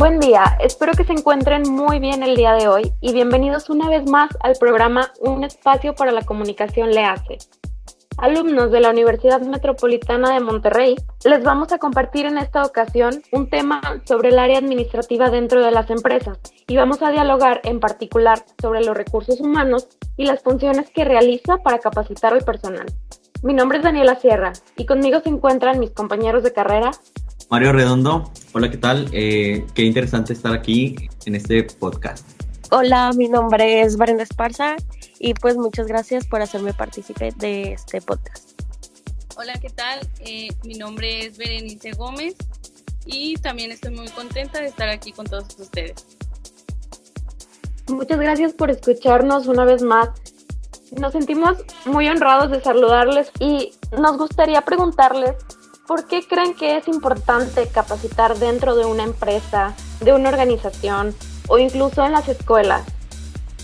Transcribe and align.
Buen 0.00 0.18
día, 0.18 0.56
espero 0.60 0.92
que 0.94 1.04
se 1.04 1.12
encuentren 1.12 1.70
muy 1.70 1.98
bien 1.98 2.22
el 2.22 2.34
día 2.34 2.54
de 2.54 2.68
hoy 2.68 2.90
y 3.02 3.12
bienvenidos 3.12 3.68
una 3.68 3.90
vez 3.90 4.08
más 4.08 4.30
al 4.40 4.54
programa 4.54 5.12
Un 5.20 5.44
espacio 5.44 5.94
para 5.94 6.10
la 6.10 6.22
comunicación 6.22 6.92
le 6.92 7.04
hace. 7.04 7.36
Alumnos 8.16 8.70
de 8.70 8.80
la 8.80 8.88
Universidad 8.88 9.42
Metropolitana 9.42 10.32
de 10.32 10.40
Monterrey, 10.40 10.96
les 11.24 11.44
vamos 11.44 11.72
a 11.72 11.78
compartir 11.78 12.24
en 12.24 12.38
esta 12.38 12.62
ocasión 12.62 13.22
un 13.32 13.50
tema 13.50 13.82
sobre 14.06 14.30
el 14.30 14.38
área 14.38 14.56
administrativa 14.56 15.28
dentro 15.28 15.62
de 15.62 15.70
las 15.70 15.90
empresas 15.90 16.38
y 16.66 16.76
vamos 16.76 17.02
a 17.02 17.10
dialogar 17.10 17.60
en 17.64 17.78
particular 17.78 18.42
sobre 18.62 18.82
los 18.82 18.96
recursos 18.96 19.38
humanos 19.38 19.86
y 20.16 20.24
las 20.24 20.42
funciones 20.42 20.88
que 20.90 21.04
realiza 21.04 21.58
para 21.58 21.78
capacitar 21.78 22.32
al 22.32 22.42
personal. 22.42 22.86
Mi 23.42 23.54
nombre 23.54 23.78
es 23.78 23.84
Daniela 23.84 24.16
Sierra 24.16 24.52
y 24.76 24.84
conmigo 24.84 25.20
se 25.20 25.30
encuentran 25.30 25.78
mis 25.78 25.90
compañeros 25.90 26.42
de 26.42 26.52
carrera 26.52 26.90
Mario 27.50 27.72
Redondo, 27.72 28.30
hola, 28.52 28.70
¿qué 28.70 28.76
tal? 28.76 29.08
Eh, 29.12 29.66
qué 29.74 29.82
interesante 29.82 30.34
estar 30.34 30.52
aquí 30.52 30.94
en 31.24 31.34
este 31.34 31.64
podcast. 31.64 32.24
Hola, 32.70 33.10
mi 33.16 33.28
nombre 33.28 33.80
es 33.80 33.96
Brenda 33.96 34.22
Esparza 34.22 34.76
y 35.18 35.34
pues 35.34 35.56
muchas 35.56 35.88
gracias 35.88 36.28
por 36.28 36.42
hacerme 36.42 36.74
partícipe 36.74 37.32
de 37.38 37.72
este 37.72 38.00
podcast. 38.02 38.60
Hola, 39.36 39.54
¿qué 39.60 39.70
tal? 39.70 39.98
Eh, 40.20 40.50
mi 40.64 40.74
nombre 40.74 41.26
es 41.26 41.38
Berenice 41.38 41.90
Gómez 41.92 42.36
y 43.04 43.34
también 43.38 43.72
estoy 43.72 43.92
muy 43.96 44.08
contenta 44.10 44.60
de 44.60 44.66
estar 44.66 44.88
aquí 44.88 45.10
con 45.10 45.26
todos 45.26 45.58
ustedes. 45.58 46.06
Muchas 47.88 48.20
gracias 48.20 48.52
por 48.52 48.70
escucharnos 48.70 49.48
una 49.48 49.64
vez 49.64 49.82
más. 49.82 50.10
Nos 50.98 51.12
sentimos 51.12 51.56
muy 51.86 52.08
honrados 52.08 52.50
de 52.50 52.60
saludarles 52.60 53.30
y 53.38 53.72
nos 53.98 54.18
gustaría 54.18 54.62
preguntarles 54.62 55.36
¿por 55.86 56.06
qué 56.06 56.22
creen 56.26 56.54
que 56.54 56.76
es 56.76 56.88
importante 56.88 57.68
capacitar 57.68 58.36
dentro 58.38 58.74
de 58.74 58.86
una 58.86 59.04
empresa, 59.04 59.74
de 60.00 60.12
una 60.12 60.28
organización 60.28 61.14
o 61.48 61.58
incluso 61.58 62.04
en 62.04 62.12
las 62.12 62.28
escuelas? 62.28 62.82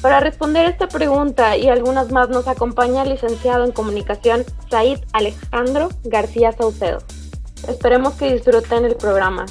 Para 0.03 0.21
responder 0.21 0.67
esta 0.67 0.89
pregunta 0.89 1.57
y 1.57 1.69
algunas 1.69 2.13
más 2.13 2.29
nos 2.29 2.47
acompaña 2.47 3.03
el 3.03 3.11
licenciado 3.11 3.65
en 3.65 3.73
comunicación 3.73 4.45
Said 4.71 5.01
Alejandro 5.13 5.89
García 6.05 6.53
Saucedo. 6.53 6.99
Esperemos 7.69 8.15
que 8.15 8.33
disfruten 8.33 8.85
el 8.85 8.95
programa. 8.95 9.47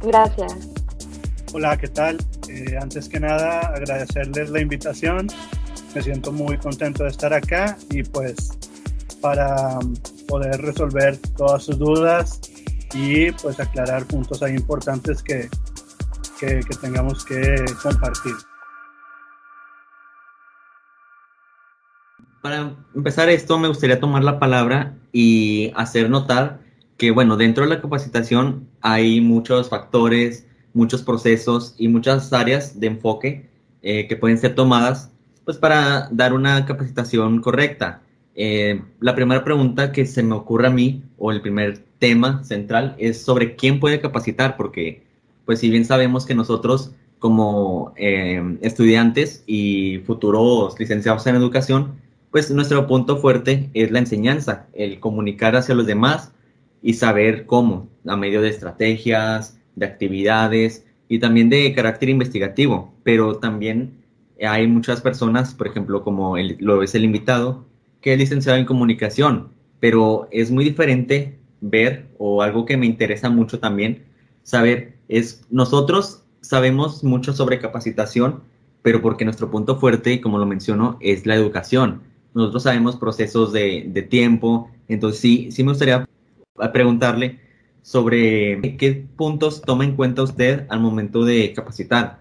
Gracias. 0.00 0.54
Hola, 1.52 1.76
¿qué 1.76 1.88
tal? 1.88 2.18
Eh, 2.48 2.76
antes 2.80 3.08
que 3.08 3.20
nada, 3.20 3.60
agradecerles 3.60 4.50
la 4.50 4.60
invitación. 4.60 5.28
Me 5.96 6.02
siento 6.02 6.30
muy 6.30 6.58
contento 6.58 7.04
de 7.04 7.08
estar 7.08 7.32
acá 7.32 7.78
y 7.88 8.02
pues 8.02 8.50
para 9.22 9.78
poder 10.28 10.60
resolver 10.60 11.16
todas 11.38 11.64
sus 11.64 11.78
dudas 11.78 12.38
y 12.92 13.30
pues 13.32 13.58
aclarar 13.58 14.04
puntos 14.04 14.42
ahí 14.42 14.54
importantes 14.54 15.22
que, 15.22 15.48
que, 16.38 16.60
tengamos 16.82 17.24
que 17.24 17.64
compartir. 17.82 18.34
Para 22.42 22.76
empezar 22.94 23.30
esto, 23.30 23.58
me 23.58 23.68
gustaría 23.68 23.98
tomar 23.98 24.22
la 24.22 24.38
palabra 24.38 24.98
y 25.12 25.72
hacer 25.76 26.10
notar 26.10 26.60
que, 26.98 27.10
bueno, 27.10 27.38
dentro 27.38 27.64
de 27.64 27.70
la 27.70 27.80
capacitación 27.80 28.68
hay 28.82 29.22
muchos 29.22 29.70
factores, 29.70 30.46
muchos 30.74 31.00
procesos 31.00 31.74
y 31.78 31.88
muchas 31.88 32.34
áreas 32.34 32.78
de 32.78 32.86
enfoque 32.88 33.48
eh, 33.80 34.06
que 34.08 34.16
pueden 34.16 34.36
ser 34.36 34.54
tomadas 34.54 35.10
pues 35.46 35.56
para 35.58 36.08
dar 36.10 36.34
una 36.34 36.66
capacitación 36.66 37.40
correcta. 37.40 38.02
Eh, 38.34 38.82
la 39.00 39.14
primera 39.14 39.44
pregunta 39.44 39.92
que 39.92 40.04
se 40.04 40.24
me 40.24 40.34
ocurre 40.34 40.66
a 40.66 40.70
mí, 40.70 41.04
o 41.16 41.30
el 41.30 41.40
primer 41.40 41.78
tema 42.00 42.42
central, 42.42 42.96
es 42.98 43.22
sobre 43.22 43.54
quién 43.54 43.78
puede 43.78 44.00
capacitar, 44.00 44.56
porque, 44.56 45.04
pues, 45.46 45.60
si 45.60 45.70
bien 45.70 45.84
sabemos 45.84 46.26
que 46.26 46.34
nosotros, 46.34 46.92
como 47.20 47.94
eh, 47.96 48.58
estudiantes 48.60 49.44
y 49.46 49.98
futuros 50.04 50.78
licenciados 50.80 51.26
en 51.28 51.36
educación, 51.36 51.94
pues 52.32 52.50
nuestro 52.50 52.86
punto 52.88 53.16
fuerte 53.18 53.70
es 53.72 53.92
la 53.92 54.00
enseñanza, 54.00 54.66
el 54.74 54.98
comunicar 55.00 55.54
hacia 55.54 55.76
los 55.76 55.86
demás 55.86 56.32
y 56.82 56.94
saber 56.94 57.46
cómo, 57.46 57.88
a 58.04 58.16
medio 58.16 58.42
de 58.42 58.48
estrategias, 58.48 59.58
de 59.76 59.86
actividades 59.86 60.84
y 61.08 61.20
también 61.20 61.48
de 61.48 61.72
carácter 61.72 62.08
investigativo. 62.08 62.92
Pero 63.04 63.36
también 63.36 63.95
hay 64.40 64.66
muchas 64.66 65.00
personas, 65.00 65.54
por 65.54 65.66
ejemplo, 65.66 66.02
como 66.02 66.36
lo 66.58 66.82
es 66.82 66.94
el 66.94 67.04
invitado, 67.04 67.64
que 68.00 68.12
es 68.12 68.18
licenciado 68.18 68.58
en 68.58 68.66
comunicación, 68.66 69.48
pero 69.80 70.28
es 70.30 70.50
muy 70.50 70.64
diferente 70.64 71.38
ver, 71.60 72.06
o 72.18 72.42
algo 72.42 72.64
que 72.64 72.76
me 72.76 72.86
interesa 72.86 73.30
mucho 73.30 73.58
también, 73.58 74.04
saber, 74.42 74.94
es 75.08 75.44
nosotros 75.50 76.22
sabemos 76.40 77.02
mucho 77.02 77.32
sobre 77.32 77.58
capacitación, 77.58 78.42
pero 78.82 79.02
porque 79.02 79.24
nuestro 79.24 79.50
punto 79.50 79.78
fuerte, 79.78 80.20
como 80.20 80.38
lo 80.38 80.46
menciono, 80.46 80.98
es 81.00 81.26
la 81.26 81.34
educación. 81.34 82.02
Nosotros 82.34 82.64
sabemos 82.64 82.96
procesos 82.96 83.52
de, 83.52 83.86
de 83.88 84.02
tiempo, 84.02 84.70
entonces 84.88 85.20
sí, 85.20 85.50
sí 85.50 85.64
me 85.64 85.70
gustaría 85.70 86.06
preguntarle 86.72 87.40
sobre 87.82 88.76
qué 88.76 89.06
puntos 89.16 89.62
toma 89.62 89.84
en 89.84 89.96
cuenta 89.96 90.22
usted 90.22 90.66
al 90.68 90.80
momento 90.80 91.24
de 91.24 91.52
capacitar, 91.52 92.20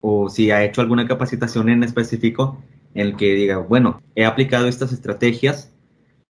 o 0.00 0.28
si 0.28 0.50
ha 0.50 0.64
hecho 0.64 0.80
alguna 0.80 1.06
capacitación 1.06 1.68
en 1.68 1.82
específico 1.82 2.62
en 2.94 3.06
el 3.08 3.16
que 3.16 3.34
diga, 3.34 3.58
bueno, 3.58 4.00
he 4.14 4.24
aplicado 4.24 4.68
estas 4.68 4.92
estrategias 4.92 5.72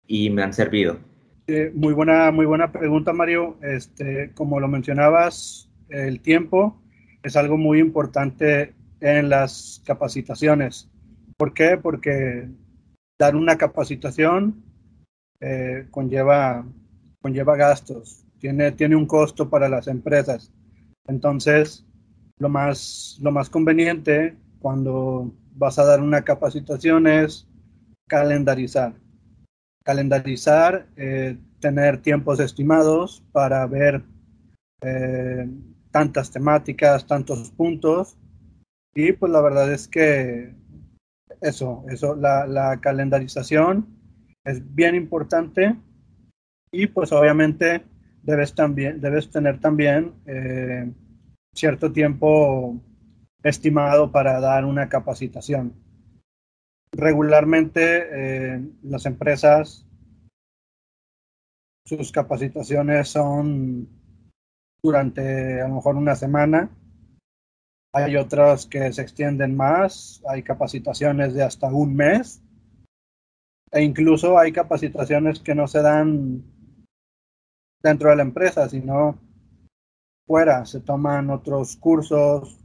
y 0.06 0.30
me 0.30 0.42
han 0.42 0.52
servido? 0.52 0.98
Eh, 1.46 1.70
muy, 1.74 1.92
buena, 1.92 2.30
muy 2.30 2.46
buena 2.46 2.72
pregunta, 2.72 3.12
Mario. 3.12 3.56
Este, 3.62 4.30
como 4.34 4.60
lo 4.60 4.68
mencionabas, 4.68 5.68
el 5.90 6.20
tiempo 6.20 6.80
es 7.22 7.36
algo 7.36 7.58
muy 7.58 7.80
importante 7.80 8.74
en 9.00 9.28
las 9.28 9.82
capacitaciones. 9.84 10.90
¿Por 11.36 11.52
qué? 11.52 11.76
Porque 11.80 12.48
dar 13.18 13.36
una 13.36 13.58
capacitación 13.58 14.62
eh, 15.40 15.86
conlleva, 15.90 16.64
conlleva 17.20 17.56
gastos, 17.56 18.24
tiene, 18.38 18.72
tiene 18.72 18.96
un 18.96 19.06
costo 19.06 19.50
para 19.50 19.68
las 19.68 19.88
empresas. 19.88 20.52
Entonces, 21.06 21.84
lo 22.38 22.48
más, 22.48 23.18
lo 23.20 23.30
más 23.30 23.48
conveniente 23.48 24.36
cuando 24.60 25.32
vas 25.54 25.78
a 25.78 25.84
dar 25.84 26.00
una 26.00 26.22
capacitación 26.22 27.06
es 27.06 27.46
calendarizar. 28.08 28.94
Calendarizar, 29.84 30.86
eh, 30.96 31.38
tener 31.60 32.00
tiempos 32.00 32.40
estimados 32.40 33.22
para 33.32 33.66
ver 33.66 34.02
eh, 34.80 35.48
tantas 35.90 36.30
temáticas, 36.30 37.06
tantos 37.06 37.50
puntos. 37.50 38.16
Y 38.94 39.12
pues 39.12 39.30
la 39.30 39.40
verdad 39.40 39.72
es 39.72 39.86
que 39.88 40.54
eso, 41.40 41.84
eso, 41.88 42.14
la, 42.16 42.78
calendarización 42.80 43.86
es 44.44 44.74
bien 44.74 44.94
importante 44.94 45.76
y 46.70 46.86
pues 46.86 47.12
obviamente 47.12 47.84
debes, 48.22 48.54
también, 48.54 49.00
debes 49.00 49.30
tener 49.30 49.60
también 49.60 50.12
eh, 50.26 50.90
cierto 51.54 51.92
tiempo 51.92 52.80
estimado 53.42 54.10
para 54.10 54.40
dar 54.40 54.64
una 54.64 54.88
capacitación. 54.88 55.74
Regularmente 56.92 58.08
eh, 58.12 58.60
las 58.82 59.06
empresas, 59.06 59.86
sus 61.86 62.12
capacitaciones 62.12 63.08
son 63.08 63.88
durante 64.82 65.60
a 65.60 65.68
lo 65.68 65.76
mejor 65.76 65.96
una 65.96 66.14
semana. 66.14 66.70
Hay 67.92 68.16
otras 68.16 68.66
que 68.66 68.92
se 68.92 69.02
extienden 69.02 69.56
más, 69.56 70.22
hay 70.28 70.42
capacitaciones 70.42 71.32
de 71.34 71.44
hasta 71.44 71.68
un 71.68 71.94
mes 71.94 72.42
e 73.70 73.82
incluso 73.82 74.38
hay 74.38 74.52
capacitaciones 74.52 75.40
que 75.40 75.54
no 75.54 75.66
se 75.66 75.82
dan 75.82 76.44
dentro 77.82 78.10
de 78.10 78.16
la 78.16 78.22
empresa, 78.22 78.68
sino 78.68 79.18
fuera, 80.26 80.64
se 80.64 80.80
toman 80.80 81.30
otros 81.30 81.76
cursos, 81.76 82.64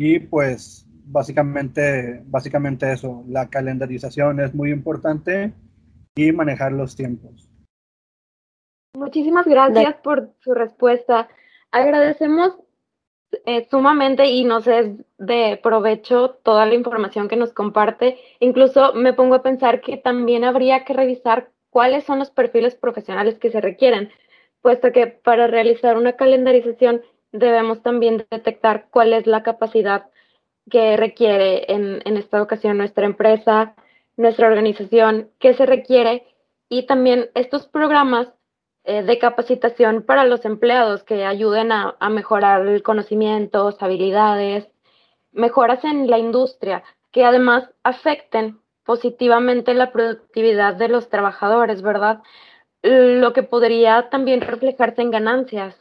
y 0.00 0.18
pues 0.18 0.86
básicamente, 1.04 2.22
básicamente 2.24 2.90
eso, 2.90 3.22
la 3.28 3.50
calendarización 3.50 4.40
es 4.40 4.54
muy 4.54 4.70
importante 4.70 5.52
y 6.14 6.32
manejar 6.32 6.72
los 6.72 6.96
tiempos. 6.96 7.50
Muchísimas 8.94 9.46
gracias 9.46 9.96
por 9.96 10.30
su 10.40 10.54
respuesta. 10.54 11.28
Agradecemos 11.70 12.58
eh, 13.44 13.68
sumamente 13.70 14.24
y 14.24 14.44
nos 14.44 14.66
es 14.66 14.90
de 15.18 15.60
provecho 15.62 16.30
toda 16.42 16.64
la 16.64 16.74
información 16.74 17.28
que 17.28 17.36
nos 17.36 17.52
comparte. 17.52 18.18
Incluso 18.38 18.94
me 18.94 19.12
pongo 19.12 19.34
a 19.34 19.42
pensar 19.42 19.82
que 19.82 19.98
también 19.98 20.44
habría 20.44 20.86
que 20.86 20.94
revisar 20.94 21.50
cuáles 21.68 22.04
son 22.04 22.20
los 22.20 22.30
perfiles 22.30 22.74
profesionales 22.74 23.38
que 23.38 23.50
se 23.50 23.60
requieren, 23.60 24.08
puesto 24.62 24.92
que 24.92 25.06
para 25.06 25.46
realizar 25.46 25.96
una 25.96 26.12
calendarización 26.12 27.02
debemos 27.32 27.82
también 27.82 28.26
detectar 28.30 28.88
cuál 28.90 29.12
es 29.12 29.26
la 29.26 29.42
capacidad 29.42 30.06
que 30.70 30.96
requiere 30.96 31.72
en, 31.72 32.16
esta 32.16 32.42
ocasión 32.42 32.78
nuestra 32.78 33.06
empresa, 33.06 33.74
nuestra 34.16 34.48
organización, 34.48 35.30
qué 35.38 35.54
se 35.54 35.66
requiere 35.66 36.26
y 36.68 36.84
también 36.86 37.30
estos 37.34 37.66
programas 37.66 38.28
eh, 38.84 39.02
de 39.02 39.18
capacitación 39.18 40.02
para 40.02 40.24
los 40.24 40.44
empleados 40.44 41.02
que 41.02 41.24
ayuden 41.24 41.72
a, 41.72 41.96
mejorar 42.10 42.82
conocimientos, 42.82 43.82
habilidades, 43.82 44.68
mejoras 45.32 45.84
en 45.84 46.08
la 46.08 46.18
industria 46.18 46.82
que 47.10 47.24
además 47.24 47.70
afecten 47.82 48.60
positivamente 48.84 49.74
la 49.74 49.92
productividad 49.92 50.74
de 50.74 50.88
los 50.88 51.08
trabajadores, 51.10 51.82
¿verdad? 51.82 52.22
Lo 52.82 53.32
que 53.32 53.42
podría 53.42 54.08
también 54.10 54.40
reflejarse 54.40 55.02
en 55.02 55.10
ganancias 55.10 55.76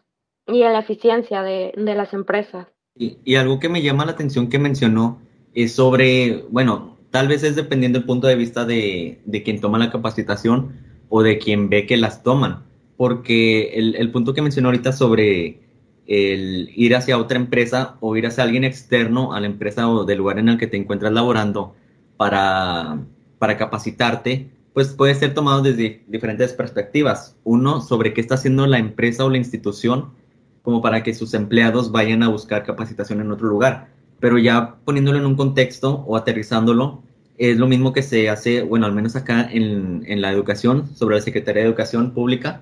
y 0.47 0.63
en 0.63 0.73
la 0.73 0.79
eficiencia 0.79 1.43
de, 1.43 1.73
las 1.75 2.13
empresas. 2.13 2.67
Y, 2.95 3.35
algo 3.35 3.59
que 3.59 3.69
me 3.69 3.81
llama 3.81 4.05
la 4.05 4.11
atención 4.11 4.49
que 4.49 4.59
mencionó 4.59 5.21
es 5.53 5.73
sobre, 5.73 6.43
bueno, 6.49 6.97
tal 7.11 7.27
vez 7.27 7.43
es 7.43 7.55
dependiendo 7.55 7.99
del 7.99 8.05
punto 8.05 8.27
de 8.27 8.35
vista 8.35 8.65
de, 8.65 9.21
de 9.25 9.43
quien 9.43 9.61
toma 9.61 9.77
la 9.77 9.91
capacitación 9.91 10.73
o 11.07 11.21
de 11.23 11.37
quien 11.37 11.69
ve 11.69 11.85
que 11.85 11.97
las 11.97 12.23
toman 12.23 12.69
porque 12.99 13.75
el, 13.75 14.11
punto 14.11 14.33
que 14.33 14.41
mencionó 14.41 14.67
ahorita 14.67 14.91
sobre 14.91 15.61
el 16.05 16.69
ir 16.75 16.97
hacia 16.97 17.17
otra 17.17 17.37
empresa 17.37 17.95
o 18.01 18.17
ir 18.17 18.27
hacia 18.27 18.43
alguien 18.43 18.65
externo 18.65 19.31
a 19.31 19.39
la 19.39 19.45
empresa 19.45 19.89
o 19.89 20.03
del 20.03 20.17
lugar 20.17 20.37
en 20.37 20.49
el 20.49 20.57
que 20.57 20.67
te 20.67 20.75
encuentras 20.75 21.13
laborando 21.13 21.75
para, 22.17 22.99
para 23.37 23.55
capacitarte, 23.55 24.49
pues 24.79 24.93
puede 24.93 25.13
ser 25.13 25.33
tomado 25.33 25.61
desde 25.61 26.05
diferentes 26.07 26.53
perspectivas. 26.53 27.35
Uno, 27.43 27.81
sobre 27.81 28.13
qué 28.13 28.21
está 28.21 28.35
haciendo 28.35 28.65
la 28.65 28.79
empresa 28.79 29.25
o 29.25 29.29
la 29.29 29.35
institución 29.35 30.11
como 30.61 30.81
para 30.81 31.03
que 31.03 31.13
sus 31.13 31.33
empleados 31.33 31.91
vayan 31.91 32.23
a 32.23 32.29
buscar 32.29 32.63
capacitación 32.63 33.19
en 33.19 33.29
otro 33.29 33.49
lugar. 33.49 33.89
Pero 34.21 34.37
ya 34.37 34.77
poniéndolo 34.85 35.17
en 35.17 35.25
un 35.25 35.35
contexto 35.35 36.05
o 36.07 36.15
aterrizándolo, 36.15 37.03
es 37.37 37.57
lo 37.57 37.67
mismo 37.67 37.91
que 37.91 38.03
se 38.03 38.29
hace, 38.29 38.61
bueno, 38.61 38.85
al 38.85 38.93
menos 38.93 39.17
acá 39.17 39.49
en, 39.51 40.05
en 40.07 40.21
la 40.21 40.31
educación, 40.31 40.87
sobre 40.95 41.17
la 41.17 41.21
Secretaría 41.23 41.63
de 41.63 41.67
Educación 41.67 42.13
Pública, 42.13 42.61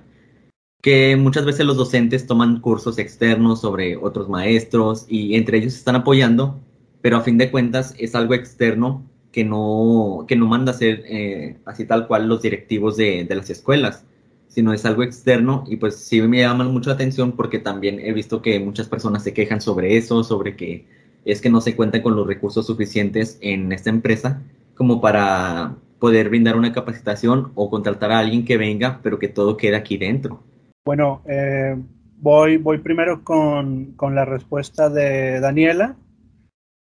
que 0.82 1.14
muchas 1.14 1.44
veces 1.44 1.66
los 1.66 1.76
docentes 1.76 2.26
toman 2.26 2.58
cursos 2.58 2.98
externos 2.98 3.60
sobre 3.60 3.96
otros 3.96 4.28
maestros 4.28 5.06
y 5.08 5.36
entre 5.36 5.58
ellos 5.58 5.76
están 5.76 5.94
apoyando, 5.94 6.58
pero 7.00 7.16
a 7.16 7.20
fin 7.20 7.38
de 7.38 7.52
cuentas 7.52 7.94
es 7.96 8.16
algo 8.16 8.34
externo 8.34 9.04
que 9.38 9.44
no, 9.44 10.24
que 10.26 10.34
no 10.34 10.48
manda 10.48 10.72
a 10.72 10.74
ser 10.74 11.04
eh, 11.06 11.58
así 11.64 11.84
tal 11.84 12.08
cual 12.08 12.26
los 12.26 12.42
directivos 12.42 12.96
de, 12.96 13.22
de, 13.22 13.36
las 13.36 13.48
escuelas, 13.50 14.04
sino 14.48 14.72
es 14.72 14.84
algo 14.84 15.04
externo 15.04 15.62
y 15.68 15.76
pues 15.76 15.94
sí 15.94 16.20
me 16.22 16.40
llama 16.40 16.64
mucho 16.64 16.90
la 16.90 16.94
atención 16.94 17.30
porque 17.30 17.60
también 17.60 18.00
he 18.00 18.12
visto 18.12 18.42
que 18.42 18.58
muchas 18.58 18.88
personas 18.88 19.22
se 19.22 19.32
quejan 19.32 19.60
sobre 19.60 19.96
eso, 19.96 20.24
sobre 20.24 20.56
que 20.56 20.86
es 21.24 21.40
que 21.40 21.50
no 21.50 21.60
se 21.60 21.76
cuenta 21.76 22.02
con 22.02 22.16
los 22.16 22.26
recursos 22.26 22.66
suficientes 22.66 23.38
en 23.40 23.70
esta 23.70 23.90
empresa 23.90 24.42
como 24.74 25.00
para 25.00 25.76
poder 26.00 26.30
brindar 26.30 26.56
una 26.56 26.72
capacitación 26.72 27.52
o 27.54 27.70
contratar 27.70 28.10
a 28.10 28.18
alguien 28.18 28.44
que 28.44 28.56
venga, 28.56 28.98
pero 29.04 29.20
que 29.20 29.28
todo 29.28 29.56
quede 29.56 29.76
aquí 29.76 29.98
dentro. 29.98 30.42
Bueno, 30.84 31.22
eh, 31.28 31.76
voy, 32.16 32.56
voy 32.56 32.78
primero 32.78 33.22
con, 33.22 33.94
la 34.00 34.24
respuesta 34.24 34.90
de 34.90 35.38
Daniela 35.38 35.94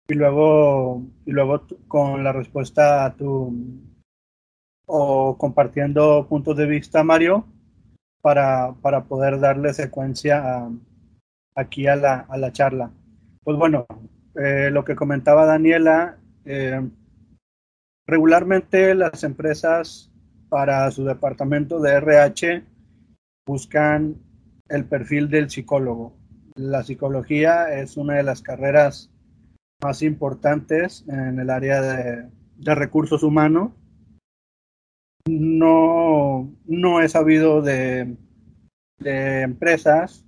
y 0.07 0.13
luego, 0.15 1.03
y 1.25 1.31
luego 1.31 1.65
con 1.87 2.23
la 2.23 2.31
respuesta 2.31 3.05
a 3.05 3.15
tu 3.15 3.53
o 4.85 5.37
compartiendo 5.37 6.27
puntos 6.27 6.57
de 6.57 6.65
vista, 6.65 7.03
Mario, 7.03 7.45
para, 8.21 8.73
poder 9.07 9.39
darle 9.39 9.73
secuencia 9.73 10.69
aquí 11.55 11.87
a 11.87 11.95
la, 11.95 12.25
a 12.29 12.37
la 12.37 12.51
charla. 12.51 12.91
Pues 13.43 13.57
bueno, 13.57 13.85
eh, 14.35 14.69
lo 14.71 14.83
que 14.83 14.95
comentaba 14.95 15.45
Daniela, 15.45 16.17
eh, 16.45 16.81
regularmente 18.05 18.93
las 18.95 19.23
empresas 19.23 20.11
para 20.49 20.89
su 20.91 21.05
departamento 21.05 21.79
de 21.79 21.93
RH 21.93 22.63
buscan 23.45 24.15
el 24.69 24.85
perfil 24.85 25.29
del 25.29 25.49
psicólogo. 25.49 26.15
La 26.55 26.83
psicología 26.83 27.73
es 27.73 27.97
una 27.97 28.15
de 28.15 28.23
las 28.23 28.41
carreras 28.41 29.12
más 29.83 30.01
importantes 30.01 31.05
en 31.07 31.39
el 31.39 31.49
área 31.49 31.81
de, 31.81 32.29
recursos 32.75 33.23
humanos. 33.23 33.71
No, 35.27 36.51
no 36.65 37.01
he 37.01 37.09
sabido 37.09 37.61
de, 37.61 38.15
de 38.99 39.41
empresas 39.41 40.25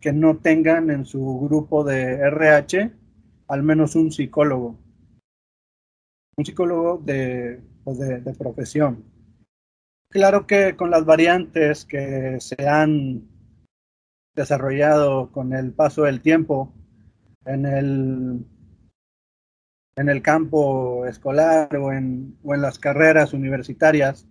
que 0.00 0.12
no 0.12 0.38
tengan 0.38 0.90
en 0.90 1.04
su 1.04 1.40
grupo 1.40 1.84
de 1.84 2.14
RH 2.14 2.92
al 3.48 3.62
menos 3.62 3.96
un 3.96 4.12
psicólogo. 4.12 4.78
Un 6.36 6.44
psicólogo 6.44 6.98
de, 6.98 7.60
pues 7.84 7.98
de 7.98 8.34
profesión. 8.38 9.04
Claro 10.10 10.46
que 10.46 10.76
con 10.76 10.90
las 10.90 11.04
variantes 11.04 11.84
que 11.84 12.40
se 12.40 12.66
han 12.66 13.28
desarrollado 14.34 15.30
con 15.30 15.52
el 15.52 15.72
paso 15.72 16.02
del 16.02 16.20
tiempo 16.20 16.72
en 17.44 17.66
el, 17.66 18.44
en 19.96 20.08
el 20.08 20.22
campo 20.22 21.06
escolar 21.06 21.74
o 21.76 21.92
en, 21.92 22.36
o 22.42 22.54
en 22.54 22.62
las 22.62 22.78
carreras 22.78 23.32
universitarias 23.32 24.26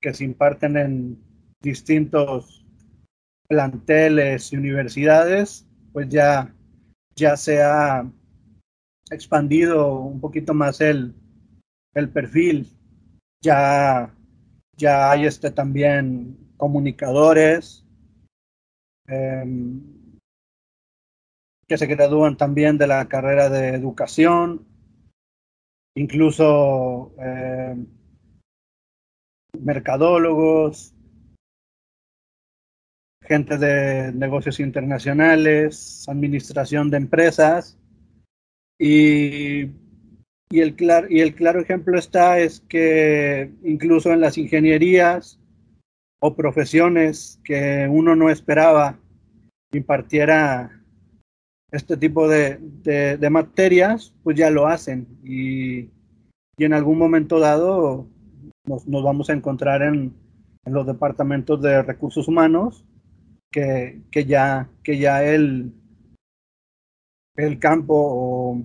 que 0.00 0.14
se 0.14 0.24
imparten 0.24 0.76
en 0.76 1.18
distintos 1.62 2.64
planteles 3.48 4.52
y 4.52 4.56
universidades, 4.56 5.66
pues 5.92 6.08
ya, 6.08 6.52
ya 7.14 7.36
se 7.36 7.62
ha 7.62 8.10
expandido 9.10 9.98
un 9.98 10.20
poquito 10.20 10.52
más 10.54 10.80
el, 10.80 11.14
el 11.94 12.08
perfil, 12.08 12.68
ya 13.40 14.12
ya 14.76 15.10
hay 15.10 15.26
este 15.26 15.50
también 15.50 16.36
comunicadores 16.56 17.84
em, 19.06 19.80
que 21.66 21.78
se 21.78 21.86
gradúan 21.86 22.36
también 22.36 22.78
de 22.78 22.86
la 22.86 23.08
carrera 23.08 23.48
de 23.48 23.70
educación, 23.70 24.66
incluso 25.96 27.12
em, 27.18 27.86
mercadólogos, 29.58 30.94
gente 33.22 33.58
de 33.58 34.12
negocios 34.12 34.60
internacionales, 34.60 36.04
administración 36.08 36.90
de 36.90 36.96
empresas. 36.98 37.76
Y 38.78 39.70
y 40.48 40.60
el, 40.60 40.76
y 41.10 41.20
el 41.20 41.34
claro 41.34 41.60
ejemplo 41.60 41.98
está 41.98 42.38
es 42.38 42.60
que 42.60 43.50
incluso 43.64 44.12
en 44.12 44.20
las 44.20 44.38
ingenierías 44.38 45.40
o 46.20 46.36
profesiones 46.36 47.40
que 47.42 47.88
uno 47.90 48.14
no 48.14 48.30
esperaba 48.30 48.98
impartiera 49.72 50.75
este 51.76 51.96
tipo 51.96 52.28
de, 52.28 52.58
de, 52.84 53.30
materias, 53.30 54.14
pues 54.22 54.36
ya 54.36 54.50
lo 54.50 54.66
hacen. 54.66 55.06
Y, 55.22 55.90
y 56.58 56.64
en 56.64 56.72
algún 56.72 56.98
momento 56.98 57.38
dado 57.38 58.08
nos, 58.66 58.86
nos 58.86 59.02
vamos 59.02 59.30
a 59.30 59.34
encontrar 59.34 59.82
en, 59.82 60.14
en, 60.64 60.72
los 60.72 60.86
departamentos 60.86 61.60
de 61.60 61.82
recursos 61.82 62.28
humanos 62.28 62.84
que, 63.50 64.00
que 64.10 64.24
ya, 64.24 64.68
que 64.82 64.98
ya 64.98 65.22
el, 65.22 65.72
el 67.36 67.58
campo 67.58 67.94
o 67.94 68.62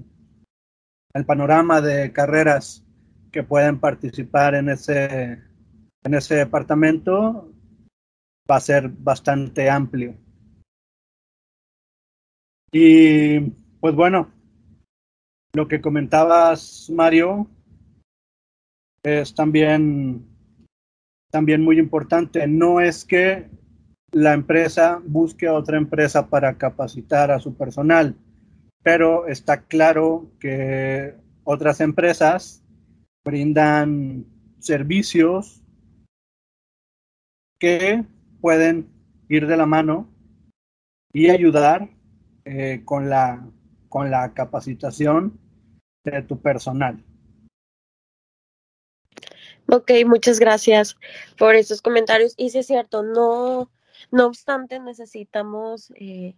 el 1.13 1.25
panorama 1.25 1.81
de 1.81 2.11
carreras 2.13 2.85
que 3.31 3.43
pueden 3.43 3.79
participar 3.79 4.55
en 4.55 4.69
ese, 4.69 5.39
en 6.03 6.13
ese 6.13 6.35
departamento 6.35 7.51
va 8.49 8.55
a 8.55 8.61
ser 8.61 8.89
bastante 8.89 9.69
amplio. 9.69 10.15
Y 12.71 13.39
pues 13.79 13.95
bueno, 13.95 14.31
lo 15.53 15.67
que 15.67 15.81
comentabas, 15.81 16.89
Mario, 16.89 17.47
es 19.03 19.33
también, 19.35 20.25
también 21.31 21.63
muy 21.63 21.79
importante. 21.79 22.47
No 22.47 22.79
es 22.79 23.03
que 23.03 23.49
la 24.11 24.33
empresa 24.33 25.01
busque 25.05 25.47
a 25.47 25.53
otra 25.53 25.77
empresa 25.77 26.27
para 26.27 26.57
capacitar 26.57 27.31
a 27.31 27.39
su 27.39 27.55
personal 27.55 28.15
pero 28.83 29.27
está 29.27 29.63
claro 29.63 30.31
que 30.39 31.15
otras 31.43 31.81
empresas 31.81 32.63
brindan 33.23 34.25
servicios 34.59 35.61
que 37.59 38.03
pueden 38.39 38.89
ir 39.29 39.47
de 39.47 39.57
la 39.57 39.65
mano 39.65 40.09
y 41.13 41.29
ayudar 41.29 41.89
eh, 42.45 42.81
con, 42.85 43.09
la, 43.09 43.45
con 43.89 44.11
la 44.11 44.33
capacitación 44.33 45.39
de 46.03 46.21
tu 46.23 46.41
personal. 46.41 47.03
Ok, 49.67 49.91
muchas 50.05 50.39
gracias 50.39 50.97
por 51.37 51.55
esos 51.55 51.81
comentarios. 51.81 52.33
Y 52.37 52.49
si 52.49 52.59
es 52.59 52.67
cierto, 52.67 53.03
no, 53.03 53.71
no 54.11 54.25
obstante, 54.25 54.79
necesitamos 54.79 55.93
eh, 55.95 56.35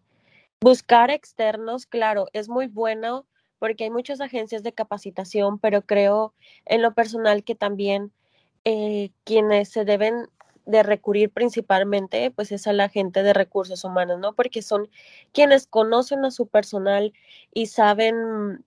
Buscar 0.63 1.11
externos, 1.11 1.85
claro, 1.85 2.29
es 2.31 2.47
muy 2.47 2.67
bueno 2.67 3.27
porque 3.59 3.83
hay 3.83 3.89
muchas 3.89 4.21
agencias 4.21 4.63
de 4.63 4.71
capacitación, 4.71 5.59
pero 5.59 5.81
creo 5.81 6.33
en 6.63 6.81
lo 6.81 6.93
personal 6.93 7.43
que 7.43 7.53
también 7.53 8.13
eh, 8.63 9.11
quienes 9.25 9.67
se 9.67 9.83
deben 9.83 10.29
de 10.65 10.83
recurrir 10.83 11.29
principalmente, 11.31 12.31
pues 12.31 12.51
es 12.51 12.67
a 12.67 12.73
la 12.73 12.89
gente 12.89 13.23
de 13.23 13.33
recursos 13.33 13.83
humanos, 13.83 14.19
¿no? 14.19 14.33
Porque 14.33 14.61
son 14.61 14.89
quienes 15.33 15.67
conocen 15.67 16.25
a 16.25 16.31
su 16.31 16.47
personal 16.47 17.13
y 17.53 17.67
saben 17.67 18.65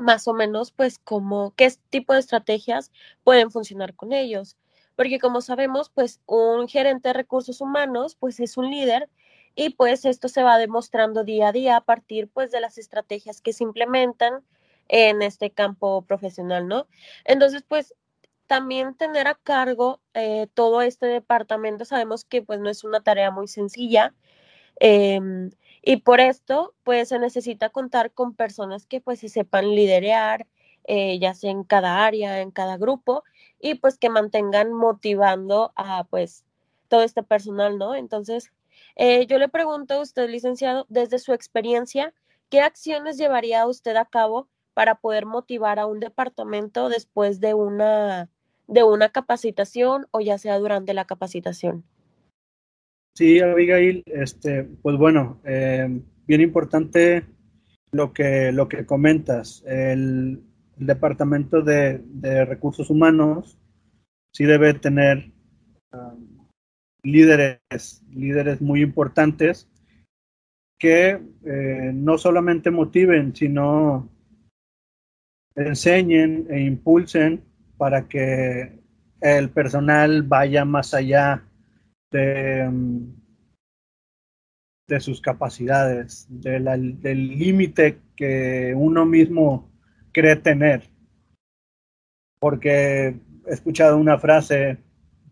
más 0.00 0.26
o 0.28 0.34
menos, 0.34 0.72
pues, 0.72 0.98
cómo, 0.98 1.52
qué 1.56 1.70
tipo 1.90 2.14
de 2.14 2.20
estrategias 2.20 2.92
pueden 3.24 3.50
funcionar 3.50 3.94
con 3.94 4.12
ellos. 4.12 4.56
Porque 4.96 5.18
como 5.18 5.40
sabemos, 5.40 5.90
pues, 5.90 6.20
un 6.26 6.68
gerente 6.68 7.08
de 7.08 7.14
recursos 7.14 7.60
humanos, 7.60 8.16
pues, 8.18 8.40
es 8.40 8.56
un 8.56 8.70
líder 8.70 9.08
y 9.54 9.70
pues 9.70 10.04
esto 10.06 10.28
se 10.28 10.42
va 10.42 10.56
demostrando 10.58 11.24
día 11.24 11.48
a 11.48 11.52
día 11.52 11.76
a 11.76 11.80
partir, 11.84 12.28
pues, 12.28 12.50
de 12.50 12.60
las 12.60 12.78
estrategias 12.78 13.40
que 13.42 13.52
se 13.52 13.64
implementan 13.64 14.44
en 14.88 15.22
este 15.22 15.50
campo 15.50 16.02
profesional, 16.02 16.68
¿no? 16.68 16.86
Entonces, 17.24 17.62
pues, 17.66 17.94
también 18.52 18.94
tener 18.94 19.28
a 19.28 19.34
cargo 19.34 20.02
eh, 20.12 20.46
todo 20.52 20.82
este 20.82 21.06
departamento, 21.06 21.86
sabemos 21.86 22.26
que 22.26 22.42
pues 22.42 22.60
no 22.60 22.68
es 22.68 22.84
una 22.84 23.00
tarea 23.00 23.30
muy 23.30 23.48
sencilla 23.48 24.14
em, 24.78 25.52
y 25.80 25.96
por 25.98 26.20
esto 26.20 26.74
pues 26.82 27.08
se 27.08 27.18
necesita 27.18 27.70
contar 27.70 28.12
con 28.12 28.34
personas 28.34 28.84
que 28.86 29.00
pues 29.00 29.20
se 29.20 29.30
sepan 29.30 29.70
liderear, 29.74 30.46
eh, 30.84 31.18
ya 31.18 31.32
sea 31.32 31.50
en 31.50 31.64
cada 31.64 32.04
área, 32.04 32.42
en 32.42 32.50
cada 32.50 32.76
grupo 32.76 33.24
y 33.58 33.76
pues 33.76 33.96
que 33.96 34.10
mantengan 34.10 34.70
motivando 34.74 35.72
a 35.74 36.04
pues 36.04 36.44
todo 36.88 37.02
este 37.04 37.22
personal, 37.22 37.78
¿no? 37.78 37.94
Entonces, 37.94 38.52
eh, 38.96 39.26
yo 39.28 39.38
le 39.38 39.48
pregunto 39.48 39.94
a 39.94 40.00
usted, 40.02 40.28
licenciado, 40.28 40.84
desde 40.90 41.18
su 41.18 41.32
experiencia, 41.32 42.12
¿qué 42.50 42.60
acciones 42.60 43.16
llevaría 43.16 43.66
usted 43.66 43.96
a 43.96 44.04
cabo 44.04 44.46
para 44.74 44.96
poder 44.96 45.24
motivar 45.24 45.78
a 45.78 45.86
un 45.86 46.00
departamento 46.00 46.90
después 46.90 47.40
de 47.40 47.54
una 47.54 48.30
de 48.66 48.84
una 48.84 49.10
capacitación 49.10 50.06
o 50.10 50.20
ya 50.20 50.38
sea 50.38 50.58
durante 50.58 50.94
la 50.94 51.04
capacitación. 51.04 51.84
Sí, 53.14 53.40
Abigail, 53.40 54.02
este, 54.06 54.64
pues 54.64 54.96
bueno, 54.96 55.40
eh, 55.44 56.00
bien 56.26 56.40
importante 56.40 57.26
lo 57.90 58.12
que, 58.12 58.52
lo 58.52 58.68
que 58.68 58.86
comentas. 58.86 59.62
El, 59.66 60.42
Departamento 60.76 61.62
de, 61.62 62.02
Recursos 62.46 62.90
Humanos 62.90 63.58
sí 64.32 64.44
debe 64.44 64.74
tener 64.74 65.30
um, 65.92 66.48
líderes, 67.02 68.02
líderes 68.10 68.60
muy 68.60 68.82
importantes 68.82 69.68
que 70.78 71.20
eh, 71.44 71.90
no 71.94 72.18
solamente 72.18 72.70
motiven, 72.70 73.36
sino 73.36 74.10
enseñen 75.54 76.46
e 76.50 76.62
impulsen 76.62 77.44
para 77.82 78.06
que 78.06 78.78
el 79.20 79.50
personal 79.50 80.22
vaya 80.22 80.64
más 80.64 80.94
allá 80.94 81.42
de, 82.12 82.70
de 84.86 85.00
sus 85.00 85.20
capacidades, 85.20 86.28
del 86.28 87.28
límite 87.36 87.98
que 88.14 88.72
uno 88.76 89.04
mismo 89.04 89.68
cree 90.12 90.36
tener. 90.36 90.84
Porque 92.38 93.16
he 93.48 93.52
escuchado 93.52 93.96
una 93.96 94.16
frase 94.16 94.78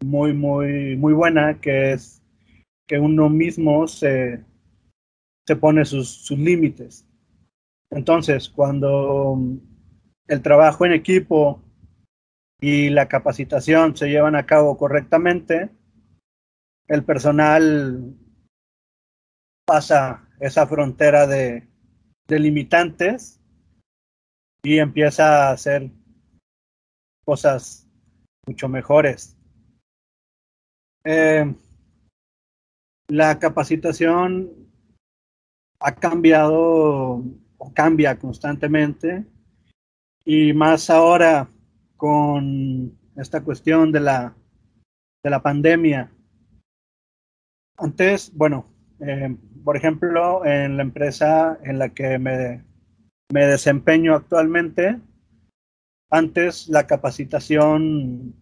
muy, 0.05 0.33
muy, 0.33 0.97
muy 0.97 1.13
buena 1.13 1.61
que 1.61 1.93
es 1.93 2.21
que 2.89 2.99
uno 2.99 3.29
mismo 3.31 3.87
se, 3.87 4.45
se 5.47 5.55
pone 5.55 5.85
sus, 5.85 6.09
sus 6.09 6.37
límites. 6.37 7.09
Entonces, 7.93 8.49
cuando 8.49 9.39
el 10.27 10.43
trabajo 10.43 10.85
en 10.85 10.95
equipo 10.95 11.63
y 12.61 12.91
la 12.91 13.09
capacitación 13.09 13.97
se 13.97 14.09
llevan 14.09 14.37
a 14.37 14.45
cabo 14.45 14.77
correctamente, 14.77 15.71
el 16.89 17.05
personal 17.05 18.15
pasa 19.65 20.29
esa 20.41 20.67
frontera 20.67 21.27
de, 21.27 21.69
limitantes 22.29 23.41
y 24.63 24.79
empieza 24.79 25.49
a 25.49 25.53
hacer 25.53 25.91
cosas 27.25 27.89
mucho 28.47 28.69
mejores. 28.69 29.37
Eh, 31.03 31.53
la 33.09 33.39
capacitación 33.41 34.71
ha 35.81 35.95
cambiado 35.95 37.25
o 37.59 37.73
cambia 37.75 38.17
constantemente 38.19 39.25
y 40.25 40.53
más 40.53 40.89
ahora 40.91 41.49
con 42.01 42.99
esta 43.15 43.45
cuestión 43.45 43.93
de 43.93 44.01
la, 44.01 44.35
de 45.23 45.31
la 45.31 45.43
pandemia. 45.43 46.11
Antes, 47.77 48.35
bueno, 48.35 48.65
eh, 49.01 49.37
por 49.63 49.77
ejemplo, 49.77 50.43
en 50.47 50.79
la 50.79 50.83
empresa 50.83 51.59
en 51.63 51.79
la 51.79 51.91
que 51.91 52.19
me, 52.19 52.65
me 53.31 53.47
desempeño 53.47 54.15
actualmente, 54.15 54.99
antes 56.11 56.69
la 56.69 56.87
capacitación 56.87 58.35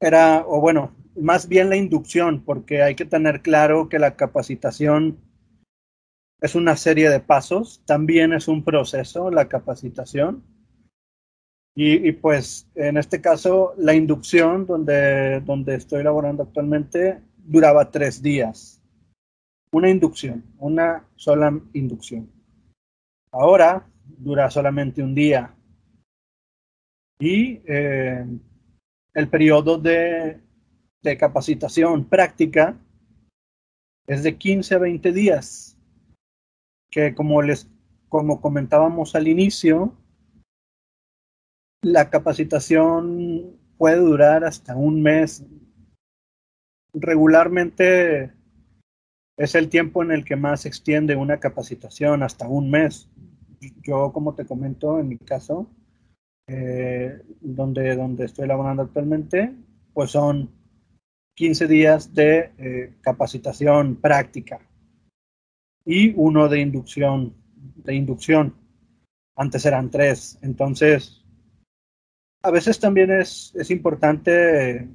era, 0.00 0.42
o 0.46 0.58
bueno, 0.62 0.96
más 1.20 1.48
bien 1.48 1.68
la 1.68 1.76
inducción, 1.76 2.42
porque 2.46 2.82
hay 2.82 2.94
que 2.94 3.04
tener 3.04 3.42
claro 3.42 3.90
que 3.90 3.98
la 3.98 4.16
capacitación 4.16 5.18
es 6.40 6.54
una 6.54 6.76
serie 6.76 7.10
de 7.10 7.20
pasos, 7.20 7.82
también 7.84 8.32
es 8.32 8.48
un 8.48 8.64
proceso, 8.64 9.30
la 9.30 9.48
capacitación. 9.48 10.49
Y, 11.74 12.12
pues 12.12 12.68
en 12.74 12.96
este 12.96 13.20
caso 13.20 13.74
la 13.78 13.94
inducción 13.94 14.66
donde, 14.66 15.40
donde 15.40 15.76
estoy 15.76 16.02
laborando 16.02 16.42
actualmente 16.42 17.22
duraba 17.38 17.90
tres 17.90 18.20
días. 18.20 18.82
Una 19.72 19.88
inducción, 19.88 20.44
una 20.58 21.06
sola 21.14 21.58
inducción. 21.72 22.30
Ahora 23.32 23.86
dura 24.04 24.50
solamente 24.50 25.02
un 25.02 25.14
día. 25.14 25.54
Y 27.20 27.60
eh, 27.66 28.26
el 29.14 29.28
periodo 29.28 29.78
de, 29.78 30.40
de 31.02 31.16
capacitación 31.16 32.04
práctica 32.04 32.76
es 34.06 34.24
de 34.24 34.36
15 34.36 34.74
a 34.74 34.78
20 34.78 35.12
días, 35.12 35.78
que 36.90 37.14
como 37.14 37.40
les 37.42 37.70
como 38.08 38.40
comentábamos 38.40 39.14
al 39.14 39.28
inicio, 39.28 39.94
la 41.82 42.10
capacitación 42.10 43.56
puede 43.78 43.96
durar 43.96 44.44
hasta 44.44 44.76
un 44.76 45.02
mes. 45.02 45.44
Regularmente 46.92 48.32
es 49.36 49.54
el 49.54 49.68
tiempo 49.68 50.02
en 50.02 50.10
el 50.10 50.24
que 50.24 50.36
más 50.36 50.62
se 50.62 50.68
extiende 50.68 51.16
una 51.16 51.40
capacitación, 51.40 52.22
hasta 52.22 52.46
un 52.48 52.70
mes. 52.70 53.08
Yo, 53.82 54.12
como 54.12 54.34
te 54.34 54.44
comento, 54.44 54.98
en 54.98 55.08
mi 55.08 55.18
caso, 55.18 55.70
eh, 56.46 57.22
donde, 57.40 57.96
donde 57.96 58.26
estoy 58.26 58.46
laborando 58.46 58.82
actualmente, 58.82 59.54
pues 59.94 60.10
son 60.10 60.50
15 61.36 61.66
días 61.68 62.12
de 62.12 62.52
eh, 62.58 62.94
capacitación 63.00 63.96
práctica 63.96 64.60
y 65.86 66.12
uno 66.16 66.48
de 66.48 66.60
inducción, 66.60 67.34
de 67.56 67.94
inducción. 67.94 68.54
Antes 69.36 69.64
eran 69.64 69.90
tres. 69.90 70.38
Entonces, 70.42 71.24
a 72.42 72.50
veces 72.50 72.78
también 72.78 73.10
es, 73.10 73.52
es 73.54 73.70
importante 73.70 74.88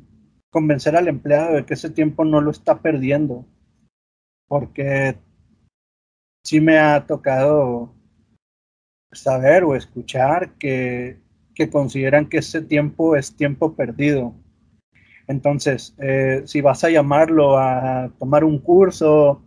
convencer 0.50 0.96
al 0.96 1.08
empleado 1.08 1.56
de 1.56 1.66
que 1.66 1.74
ese 1.74 1.90
tiempo 1.90 2.26
no 2.26 2.42
lo 2.42 2.52
está 2.52 2.82
perdiendo, 2.82 3.46
porque 4.48 5.18
sí 6.44 6.62
me 6.62 6.80
ha 6.80 7.06
tocado 7.06 7.94
saber 9.12 9.64
o 9.64 9.76
escuchar 9.76 10.54
que, 10.58 11.20
que 11.54 11.70
consideran 11.70 12.30
que 12.30 12.38
ese 12.38 12.62
tiempo 12.62 13.16
es 13.16 13.36
tiempo 13.36 13.76
perdido. 13.76 14.34
Entonces, 15.28 15.96
eh, 15.98 16.44
si 16.46 16.62
vas 16.62 16.84
a 16.84 16.90
llamarlo 16.90 17.58
a 17.58 18.12
tomar 18.20 18.44
un 18.44 18.60
curso, 18.60 19.42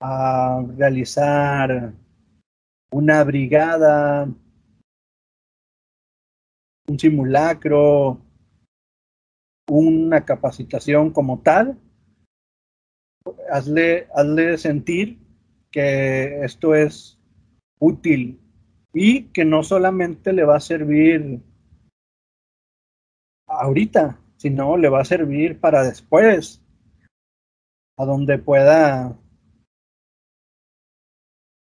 a 0.00 0.64
realizar 0.76 1.92
una 2.90 3.24
brigada, 3.24 4.28
un 6.86 6.98
simulacro, 6.98 8.20
una 9.68 10.24
capacitación 10.24 11.10
como 11.10 11.40
tal, 11.40 11.78
hazle, 13.50 14.08
hazle 14.14 14.58
sentir 14.58 15.18
que 15.70 16.44
esto 16.44 16.74
es 16.74 17.18
útil 17.78 18.40
y 18.92 19.24
que 19.28 19.44
no 19.44 19.62
solamente 19.62 20.32
le 20.32 20.44
va 20.44 20.56
a 20.56 20.60
servir 20.60 21.40
ahorita, 23.46 24.20
sino 24.36 24.76
le 24.76 24.88
va 24.88 25.00
a 25.00 25.04
servir 25.04 25.58
para 25.60 25.82
después, 25.82 26.62
a 27.96 28.04
donde 28.04 28.38
pueda 28.38 29.18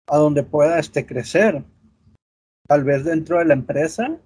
a 0.09 0.17
donde 0.19 0.43
pueda 0.43 0.79
este, 0.79 1.07
crecer. 1.07 1.65
Tal 2.69 2.85
vez 2.85 3.05
dentro 3.05 3.39
de 3.39 3.47
la 3.47 3.55
empresa 3.55 4.21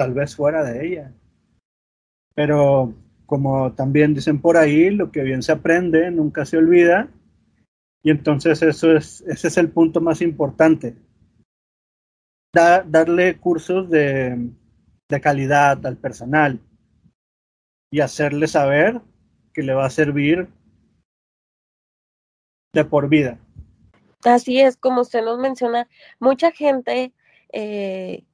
tal 0.00 0.14
vez 0.14 0.34
fuera 0.34 0.64
de 0.64 0.86
ella. 0.86 1.12
Pero 2.34 2.94
como 3.26 3.74
también 3.74 4.14
dicen 4.14 4.40
por 4.40 4.56
ahí, 4.56 4.88
lo 4.88 5.12
que 5.12 5.22
bien 5.22 5.42
se 5.42 5.52
aprende 5.52 6.10
nunca 6.10 6.46
se 6.46 6.56
olvida. 6.56 7.10
Y 8.02 8.10
entonces 8.10 8.62
eso 8.62 8.96
es, 8.96 9.20
ese 9.20 9.48
es 9.48 9.58
el 9.58 9.68
punto 9.68 10.00
más 10.00 10.22
importante. 10.22 10.96
darle 12.54 13.36
cursos 13.36 13.90
de, 13.90 14.48
de 15.06 15.20
calidad 15.20 15.84
al 15.84 15.98
personal 15.98 16.58
y 17.92 18.00
hacerle 18.00 18.46
saber 18.46 19.02
que 19.52 19.62
le 19.62 19.74
va 19.74 19.84
a 19.84 19.90
servir 19.90 20.48
de 22.72 22.86
por 22.86 23.10
vida. 23.10 23.38
Así 24.24 24.62
es, 24.62 24.78
como 24.78 25.02
usted 25.02 25.22
nos 25.22 25.38
menciona, 25.38 25.88
mucha 26.18 26.52
gente, 26.52 27.12
eh, 27.52 28.24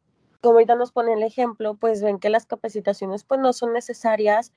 como 0.46 0.58
ahorita 0.58 0.76
nos 0.76 0.92
pone 0.92 1.12
el 1.12 1.24
ejemplo, 1.24 1.74
pues 1.74 2.02
ven 2.02 2.20
que 2.20 2.30
las 2.30 2.46
capacitaciones 2.46 3.24
pues 3.24 3.40
no 3.40 3.52
son 3.52 3.72
necesarias 3.72 4.52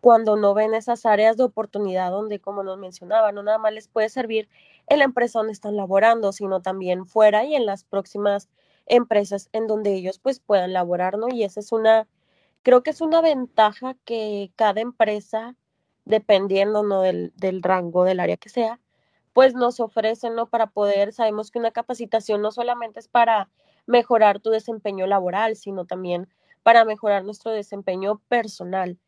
cuando 0.00 0.36
no 0.36 0.54
ven 0.54 0.72
esas 0.72 1.04
áreas 1.04 1.36
de 1.36 1.42
oportunidad 1.42 2.12
donde, 2.12 2.38
como 2.38 2.62
nos 2.62 2.78
mencionaba, 2.78 3.32
no 3.32 3.42
nada 3.42 3.58
más 3.58 3.72
les 3.72 3.88
puede 3.88 4.08
servir 4.08 4.48
en 4.86 5.00
la 5.00 5.04
empresa 5.04 5.40
donde 5.40 5.52
están 5.52 5.74
laborando, 5.74 6.30
sino 6.32 6.62
también 6.62 7.06
fuera 7.06 7.44
y 7.44 7.56
en 7.56 7.66
las 7.66 7.82
próximas 7.82 8.48
empresas 8.86 9.48
en 9.52 9.66
donde 9.66 9.92
ellos 9.94 10.20
pues 10.20 10.38
puedan 10.38 10.72
laborar, 10.72 11.18
¿no? 11.18 11.26
Y 11.28 11.42
esa 11.42 11.58
es 11.58 11.72
una, 11.72 12.06
creo 12.62 12.84
que 12.84 12.90
es 12.90 13.00
una 13.00 13.20
ventaja 13.20 13.96
que 14.04 14.52
cada 14.54 14.80
empresa, 14.80 15.56
dependiendo, 16.04 16.84
¿no? 16.84 17.00
Del, 17.02 17.32
del 17.34 17.64
rango, 17.64 18.04
del 18.04 18.20
área 18.20 18.36
que 18.36 18.48
sea, 18.48 18.78
pues 19.32 19.54
nos 19.54 19.80
ofrecen, 19.80 20.36
¿no? 20.36 20.46
Para 20.46 20.68
poder, 20.68 21.12
sabemos 21.12 21.50
que 21.50 21.58
una 21.58 21.72
capacitación 21.72 22.42
no 22.42 22.52
solamente 22.52 23.00
es 23.00 23.08
para 23.08 23.48
mejorar 23.86 24.40
tu 24.40 24.50
desempeño 24.50 25.06
laboral, 25.06 25.56
sino 25.56 25.84
también 25.86 26.28
para 26.62 26.84
mejorar 26.84 27.24
nuestro 27.24 27.52
desempeño 27.52 28.20
personal. 28.28 28.98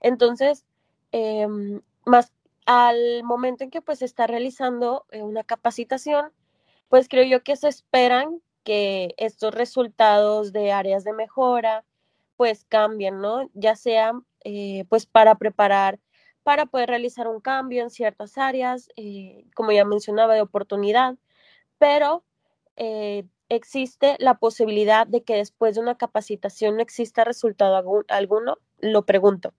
Entonces, 0.00 0.64
em, 1.12 1.80
más 2.04 2.32
al 2.66 3.22
momento 3.24 3.64
en 3.64 3.70
que 3.70 3.82
pues 3.82 3.98
se 4.00 4.04
está 4.06 4.26
realizando 4.26 5.06
eh, 5.10 5.22
una 5.22 5.44
capacitación, 5.44 6.32
pues 6.88 7.08
creo 7.08 7.24
yo 7.24 7.42
que 7.42 7.56
se 7.56 7.68
esperan 7.68 8.40
que 8.64 9.14
estos 9.18 9.54
resultados 9.54 10.52
de 10.52 10.72
áreas 10.72 11.04
de 11.04 11.12
mejora 11.12 11.84
pues 12.36 12.64
cambien, 12.64 13.20
¿no? 13.20 13.48
Ya 13.54 13.76
sea 13.76 14.12
eh, 14.44 14.84
pues 14.88 15.06
para 15.06 15.36
preparar, 15.36 16.00
para 16.42 16.66
poder 16.66 16.88
realizar 16.90 17.28
un 17.28 17.40
cambio 17.40 17.82
en 17.82 17.90
ciertas 17.90 18.38
áreas, 18.38 18.88
eh, 18.96 19.44
como 19.54 19.72
ya 19.72 19.84
mencionaba, 19.84 20.34
de 20.34 20.42
oportunidad, 20.42 21.16
pero 21.78 22.24
existe 23.54 24.16
la 24.18 24.34
posibilidad 24.38 25.06
de 25.06 25.22
que 25.22 25.36
después 25.36 25.74
de 25.74 25.80
una 25.80 25.96
capacitación 25.96 26.76
no 26.76 26.82
exista 26.82 27.24
resultado 27.24 28.04
alguno, 28.08 28.58
lo 28.80 29.06
pregunto 29.06 29.54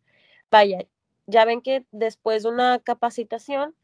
vaya, 0.52 0.88
ya 1.28 1.46
ven 1.46 1.62
que 1.62 1.86
después 1.92 2.44
de 2.44 2.50
una 2.50 2.80
capacitación, 2.80 3.75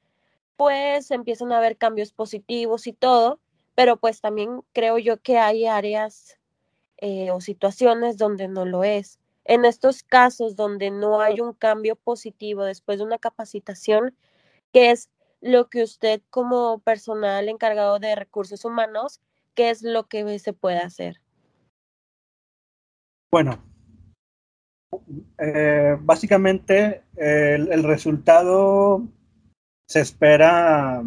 pues 0.57 1.11
empiezan 1.11 1.51
a 1.51 1.57
haber 1.57 1.77
cambios 1.77 2.13
positivos 2.13 2.87
y 2.87 2.93
todo, 2.93 3.39
pero 3.75 3.97
pues 3.97 4.21
también 4.21 4.61
creo 4.73 4.97
yo 4.99 5.21
que 5.21 5.37
hay 5.37 5.65
áreas 5.65 6.37
eh, 6.97 7.31
o 7.31 7.41
situaciones 7.41 8.17
donde 8.17 8.47
no 8.47 8.65
lo 8.65 8.83
es. 8.83 9.19
En 9.43 9.65
estos 9.65 10.03
casos 10.03 10.55
donde 10.55 10.91
no 10.91 11.21
hay 11.21 11.41
un 11.41 11.53
cambio 11.53 11.95
positivo 11.95 12.63
después 12.63 12.99
de 12.99 13.05
una 13.05 13.17
capacitación, 13.17 14.15
¿qué 14.71 14.91
es 14.91 15.09
lo 15.41 15.69
que 15.69 15.83
usted 15.83 16.21
como 16.29 16.79
personal 16.79 17.49
encargado 17.49 17.99
de 17.99 18.15
recursos 18.15 18.63
humanos, 18.65 19.19
qué 19.55 19.69
es 19.69 19.81
lo 19.83 20.07
que 20.07 20.39
se 20.39 20.53
puede 20.53 20.79
hacer? 20.79 21.21
Bueno, 23.31 23.63
eh, 25.37 25.97
básicamente 26.01 27.03
el, 27.15 27.83
resultado 27.83 29.07
se 29.87 30.01
espera 30.01 31.03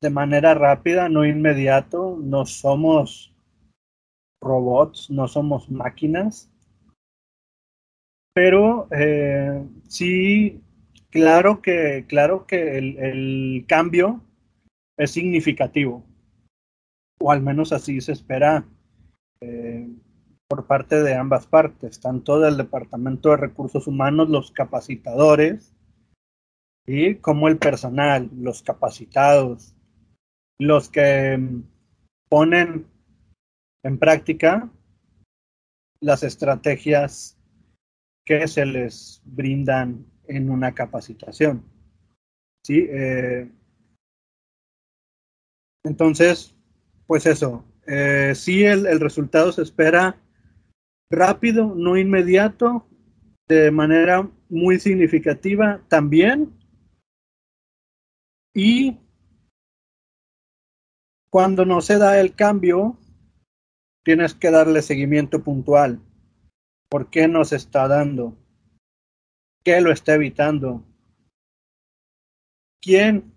de 0.00 0.10
manera 0.10 0.54
rápida, 0.54 1.08
no 1.08 1.24
inmediato. 1.24 2.18
No 2.20 2.46
somos 2.46 3.34
robots, 4.40 5.10
no 5.10 5.28
somos 5.28 5.70
máquinas. 5.70 6.50
Pero 8.34 8.88
eh, 8.90 9.64
sí, 9.88 10.60
claro 11.10 11.62
que, 11.62 12.04
claro 12.06 12.46
que 12.46 12.78
el, 12.78 13.64
cambio 13.66 14.22
es 14.98 15.10
significativo. 15.12 16.04
O 17.18 17.30
al 17.30 17.42
menos 17.42 17.72
así 17.72 18.00
se 18.00 18.12
espera. 18.12 18.66
Eh, 19.40 19.88
por 20.48 20.66
parte 20.66 21.02
de 21.02 21.14
ambas 21.14 21.46
partes, 21.46 22.00
tanto 22.00 22.38
del 22.38 22.56
Departamento 22.56 23.30
de 23.30 23.36
Recursos 23.36 23.86
Humanos, 23.86 24.28
los 24.28 24.52
capacitadores, 24.52 25.74
y 26.86 27.16
como 27.16 27.48
el 27.48 27.58
personal, 27.58 28.30
los 28.32 28.62
capacitados, 28.62 29.74
los 30.58 30.88
que 30.88 31.38
ponen 32.28 32.86
en 33.82 33.98
práctica 33.98 34.70
las 36.00 36.22
estrategias 36.22 37.36
que 38.24 38.46
se 38.46 38.66
les 38.66 39.20
brindan 39.24 40.06
en 40.28 40.50
una 40.50 40.74
capacitación. 40.74 41.64
¿Sí? 42.64 42.86
Eh, 42.88 43.50
entonces, 45.84 46.55
pues 47.06 47.26
eso, 47.26 47.64
eh, 47.86 48.32
sí 48.34 48.64
el, 48.64 48.86
el, 48.86 49.00
resultado 49.00 49.52
se 49.52 49.62
espera 49.62 50.20
rápido, 51.10 51.74
no 51.74 51.96
inmediato, 51.96 52.86
de 53.48 53.70
manera 53.70 54.28
muy 54.48 54.78
significativa 54.80 55.80
también. 55.88 56.52
Y 58.54 58.98
cuando 61.30 61.64
no 61.64 61.80
se 61.80 61.98
da 61.98 62.18
el 62.20 62.34
cambio, 62.34 62.98
tienes 64.04 64.34
que 64.34 64.50
darle 64.50 64.82
seguimiento 64.82 65.42
puntual. 65.42 66.00
¿Por 66.88 67.10
qué 67.10 67.28
no 67.28 67.44
se 67.44 67.56
está 67.56 67.88
dando? 67.88 68.36
¿Qué 69.64 69.80
lo 69.80 69.90
está 69.90 70.14
evitando? 70.14 70.84
¿Quién 72.80 73.32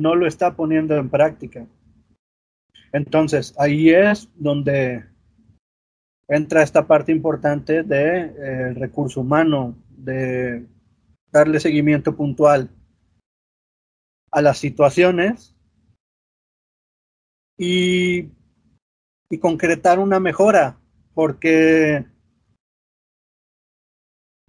no 0.00 0.14
lo 0.14 0.26
está 0.26 0.56
poniendo 0.56 0.96
en 0.96 1.08
práctica? 1.08 1.66
Entonces, 2.92 3.54
ahí 3.58 3.90
es 3.90 4.28
donde 4.36 5.04
entra 6.28 6.62
esta 6.62 6.86
parte 6.86 7.12
importante 7.12 7.82
del 7.82 7.88
de, 7.88 8.20
eh, 8.38 8.74
recurso 8.74 9.20
humano, 9.20 9.76
de 9.90 10.66
darle 11.30 11.60
seguimiento 11.60 12.16
puntual 12.16 12.70
a 14.30 14.42
las 14.42 14.58
situaciones 14.58 15.54
y, 17.58 18.30
y 19.30 19.38
concretar 19.38 19.98
una 19.98 20.20
mejora, 20.20 20.78
porque 21.14 22.06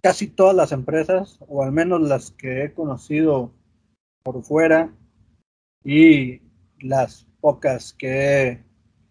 casi 0.02 0.28
todas 0.28 0.54
las 0.54 0.72
empresas, 0.72 1.38
o 1.48 1.62
al 1.62 1.72
menos 1.72 2.00
las 2.00 2.30
que 2.32 2.64
he 2.64 2.72
conocido 2.72 3.52
por 4.22 4.42
fuera 4.42 4.92
y 5.84 6.42
las 6.80 7.27
pocas 7.40 7.92
que 7.92 8.48
he 8.48 8.64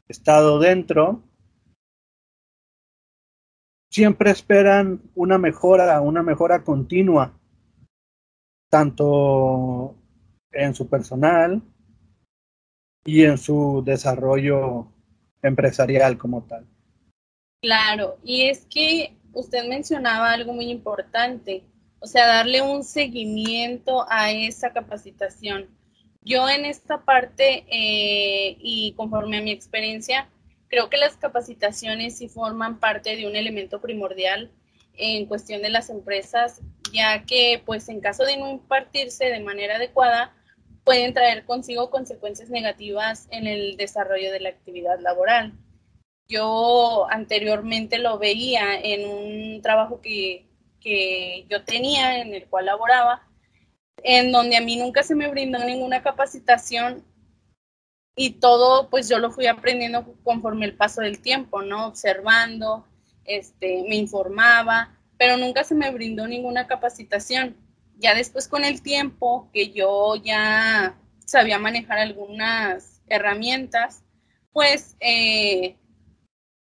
estado 0.08 0.60
dentro, 0.60 1.24
siempre 3.90 4.32
esperan 4.32 5.02
una 5.16 5.38
mejora, 5.38 6.00
una 6.02 6.24
mejora 6.24 6.64
continua, 6.64 7.40
tanto 8.70 9.96
en 10.52 10.76
su 10.76 10.88
personal 10.88 11.62
y 13.06 13.24
en 13.24 13.38
su 13.38 13.82
desarrollo 13.86 14.92
empresarial 15.42 16.18
como 16.18 16.44
tal. 16.44 16.68
Claro, 17.62 18.18
y 18.24 18.44
es 18.44 18.66
que 18.66 19.18
usted 19.34 19.68
mencionaba 19.68 20.32
algo 20.32 20.54
muy 20.54 20.70
importante, 20.70 21.64
o 22.00 22.08
sea, 22.08 22.28
darle 22.28 22.62
un 22.62 22.84
seguimiento 22.84 24.06
a 24.10 24.32
esa 24.32 24.72
capacitación. 24.74 25.68
Yo 26.28 26.50
en 26.50 26.66
esta 26.66 27.06
parte 27.06 27.66
eh, 27.70 28.58
y 28.60 28.94
conforme 28.98 29.38
a 29.38 29.42
mi 29.42 29.52
experiencia, 29.52 30.30
Creo 30.70 30.90
que 30.90 30.98
las 30.98 31.16
capacitaciones 31.16 32.18
sí 32.18 32.28
forman 32.28 32.80
parte 32.80 33.16
de 33.16 33.26
un 33.26 33.36
elemento 33.36 33.80
primordial 33.80 34.52
en 34.98 35.26
cuestión 35.26 35.62
de 35.62 35.70
las 35.70 35.90
empresas, 35.90 36.62
ya 36.92 37.26
que 37.26 37.62
pues 37.66 37.88
en 37.88 38.02
caso 38.02 38.26
de 38.26 38.38
no 38.38 38.50
impartirse 38.50 39.26
de 39.26 39.40
manera 39.40 39.76
adecuada, 39.76 40.34
pueden 40.84 41.14
traer 41.14 41.46
consigo 41.46 41.90
consecuencias 41.90 42.50
negativas 42.50 43.28
en 43.32 43.48
el 43.48 43.78
desarrollo 43.78 44.32
de 44.32 44.40
la 44.42 44.50
actividad 44.50 45.00
laboral. 45.00 45.54
Yo 46.28 47.08
anteriormente 47.10 48.00
lo 48.00 48.18
veía 48.18 48.78
en 48.78 49.08
un 49.08 49.62
trabajo 49.62 50.02
que, 50.02 50.48
que 50.82 51.46
yo 51.50 51.64
tenía, 51.64 52.20
en 52.20 52.34
el 52.34 52.48
cual 52.48 52.66
laboraba, 52.66 53.27
en 54.04 54.32
donde 54.32 54.58
a 54.58 54.62
mí 54.62 54.78
nunca 54.78 55.04
se 55.04 55.16
me 55.16 55.28
brindó 55.30 55.60
ninguna 55.60 56.02
capacitación 56.02 57.04
y 58.16 58.32
todo 58.32 58.90
pues 58.90 59.08
yo 59.08 59.20
lo 59.20 59.32
fui 59.32 59.48
aprendiendo 59.48 60.16
conforme 60.24 60.66
el 60.66 60.76
paso 60.76 61.02
del 61.02 61.20
tiempo, 61.20 61.62
¿no? 61.62 61.88
Observando, 61.88 62.86
este, 63.26 63.86
me 63.88 63.96
informaba, 63.96 64.98
pero 65.18 65.38
nunca 65.38 65.64
se 65.64 65.76
me 65.76 65.92
brindó 65.92 66.28
ninguna 66.28 66.68
capacitación. 66.68 67.56
Ya 68.00 68.16
después 68.16 68.48
con 68.48 68.66
el 68.66 68.82
tiempo 68.82 69.50
que 69.54 69.72
yo 69.72 70.16
ya 70.16 70.98
sabía 71.26 71.60
manejar 71.60 72.00
algunas 72.00 73.02
herramientas, 73.08 74.04
pues 74.52 74.96
eh, 75.00 75.76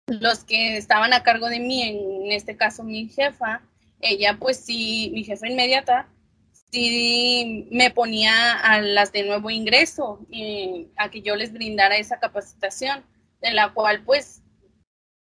los 0.09 0.45
que 0.45 0.77
estaban 0.77 1.13
a 1.13 1.23
cargo 1.23 1.49
de 1.49 1.61
mí, 1.61 1.83
en 1.83 2.33
este 2.33 2.57
caso 2.57 2.83
mi 2.83 3.09
jefa, 3.09 3.63
ella 4.01 4.39
pues 4.41 4.59
sí, 4.59 5.11
mi 5.15 5.23
jefa 5.23 5.47
inmediata, 5.47 6.09
sí 6.71 7.67
me 7.71 7.91
ponía 7.91 8.59
a 8.61 8.81
las 8.81 9.13
de 9.13 9.25
nuevo 9.25 9.51
ingreso 9.51 10.27
eh, 10.31 10.89
a 10.97 11.11
que 11.11 11.23
yo 11.23 11.37
les 11.37 11.53
brindara 11.53 11.97
esa 11.97 12.19
capacitación, 12.19 13.05
de 13.41 13.53
la 13.53 13.73
cual 13.73 14.03
pues 14.05 14.43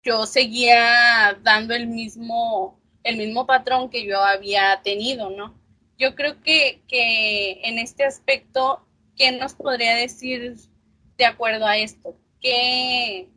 yo 0.03 0.27
seguía 0.27 1.39
dando 1.43 1.75
el 1.75 1.87
mismo, 1.87 2.81
el 3.03 3.17
mismo 3.17 3.47
patrón 3.47 3.89
que 3.89 4.07
yo 4.07 4.21
había 4.21 4.81
tenido, 4.83 5.31
¿no? 5.31 5.59
Yo 5.99 6.15
creo 6.15 6.41
que, 6.43 6.83
que 6.89 7.61
en 7.65 7.79
este 7.79 8.05
aspecto, 8.05 8.87
¿qué 9.17 9.33
nos 9.33 9.55
podría 9.55 9.95
decir 9.95 10.57
de 11.17 11.25
acuerdo 11.25 11.67
a 11.67 11.79
esto? 11.79 12.17
¿Qué, 12.41 13.29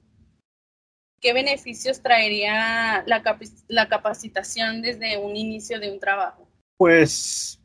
qué 1.21 1.33
beneficios 1.33 2.01
traería 2.01 3.03
la, 3.05 3.39
la 3.67 3.87
capacitación 3.87 4.81
desde 4.81 5.17
un 5.17 5.35
inicio 5.37 5.79
de 5.79 5.91
un 5.91 5.99
trabajo? 5.99 6.47
Pues 6.77 7.56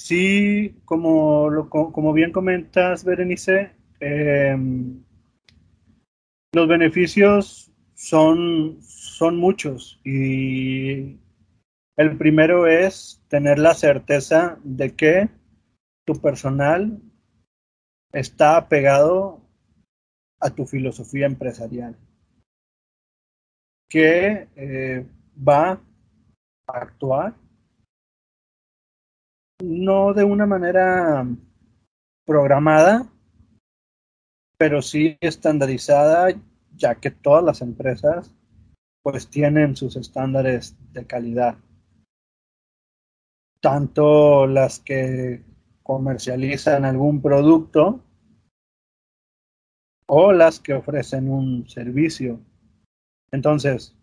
sí, 0.00 0.76
como, 0.84 1.68
como 1.68 2.12
bien 2.12 2.32
comentas, 2.32 3.04
Berenice, 3.04 3.72
em, 4.00 5.02
los 6.52 6.68
beneficios 6.68 7.70
son, 7.94 8.78
son 8.82 9.36
muchos 9.36 10.00
y 10.04 11.18
el 11.96 12.16
primero 12.16 12.66
es 12.66 13.22
tener 13.28 13.58
la 13.58 13.74
certeza 13.74 14.58
de 14.64 14.96
que 14.96 15.28
tu 16.06 16.14
personal 16.20 17.00
está 18.12 18.56
apegado 18.56 19.40
a 20.40 20.50
tu 20.50 20.66
filosofía 20.66 21.26
empresarial 21.26 21.96
que 23.88 24.48
eh, 24.56 25.06
va 25.36 25.72
a 26.66 26.78
actuar 26.78 27.34
no 29.62 30.12
de 30.14 30.24
una 30.24 30.46
manera 30.46 31.26
programada, 32.26 33.06
pero 34.56 34.82
sí 34.82 35.16
estandarizada, 35.20 36.28
ya 36.76 36.94
que 36.96 37.10
todas 37.10 37.44
las 37.44 37.62
empresas 37.62 38.34
pues 39.02 39.28
tienen 39.28 39.76
sus 39.76 39.96
estándares 39.96 40.76
de 40.92 41.06
calidad. 41.06 41.56
Tanto 43.60 44.46
las 44.46 44.80
que 44.80 45.42
comercializan 45.82 46.84
algún 46.84 47.20
producto 47.20 48.04
o 50.06 50.32
las 50.32 50.60
que 50.60 50.74
ofrecen 50.74 51.30
un 51.30 51.68
servicio. 51.68 52.40
Entonces, 53.32 53.96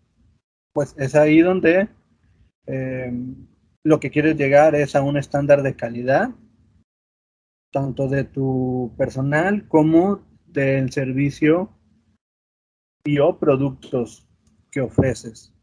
pues 0.72 0.94
es 0.98 1.14
ahí 1.14 1.40
donde 1.40 1.88
eh, 2.66 3.12
lo 3.88 4.00
que 4.00 4.10
quieres 4.10 4.36
llegar 4.36 4.74
es 4.74 4.94
a 4.94 5.00
un 5.00 5.16
estándar 5.16 5.62
de 5.62 5.74
calidad, 5.74 6.30
tanto 7.72 8.06
de 8.06 8.24
tu 8.24 8.92
personal 8.98 9.66
como 9.66 10.20
del 10.46 10.92
servicio 10.92 11.70
y 13.02 13.18
o 13.18 13.38
productos 13.38 14.28
que 14.70 14.82
ofreces. 14.82 15.54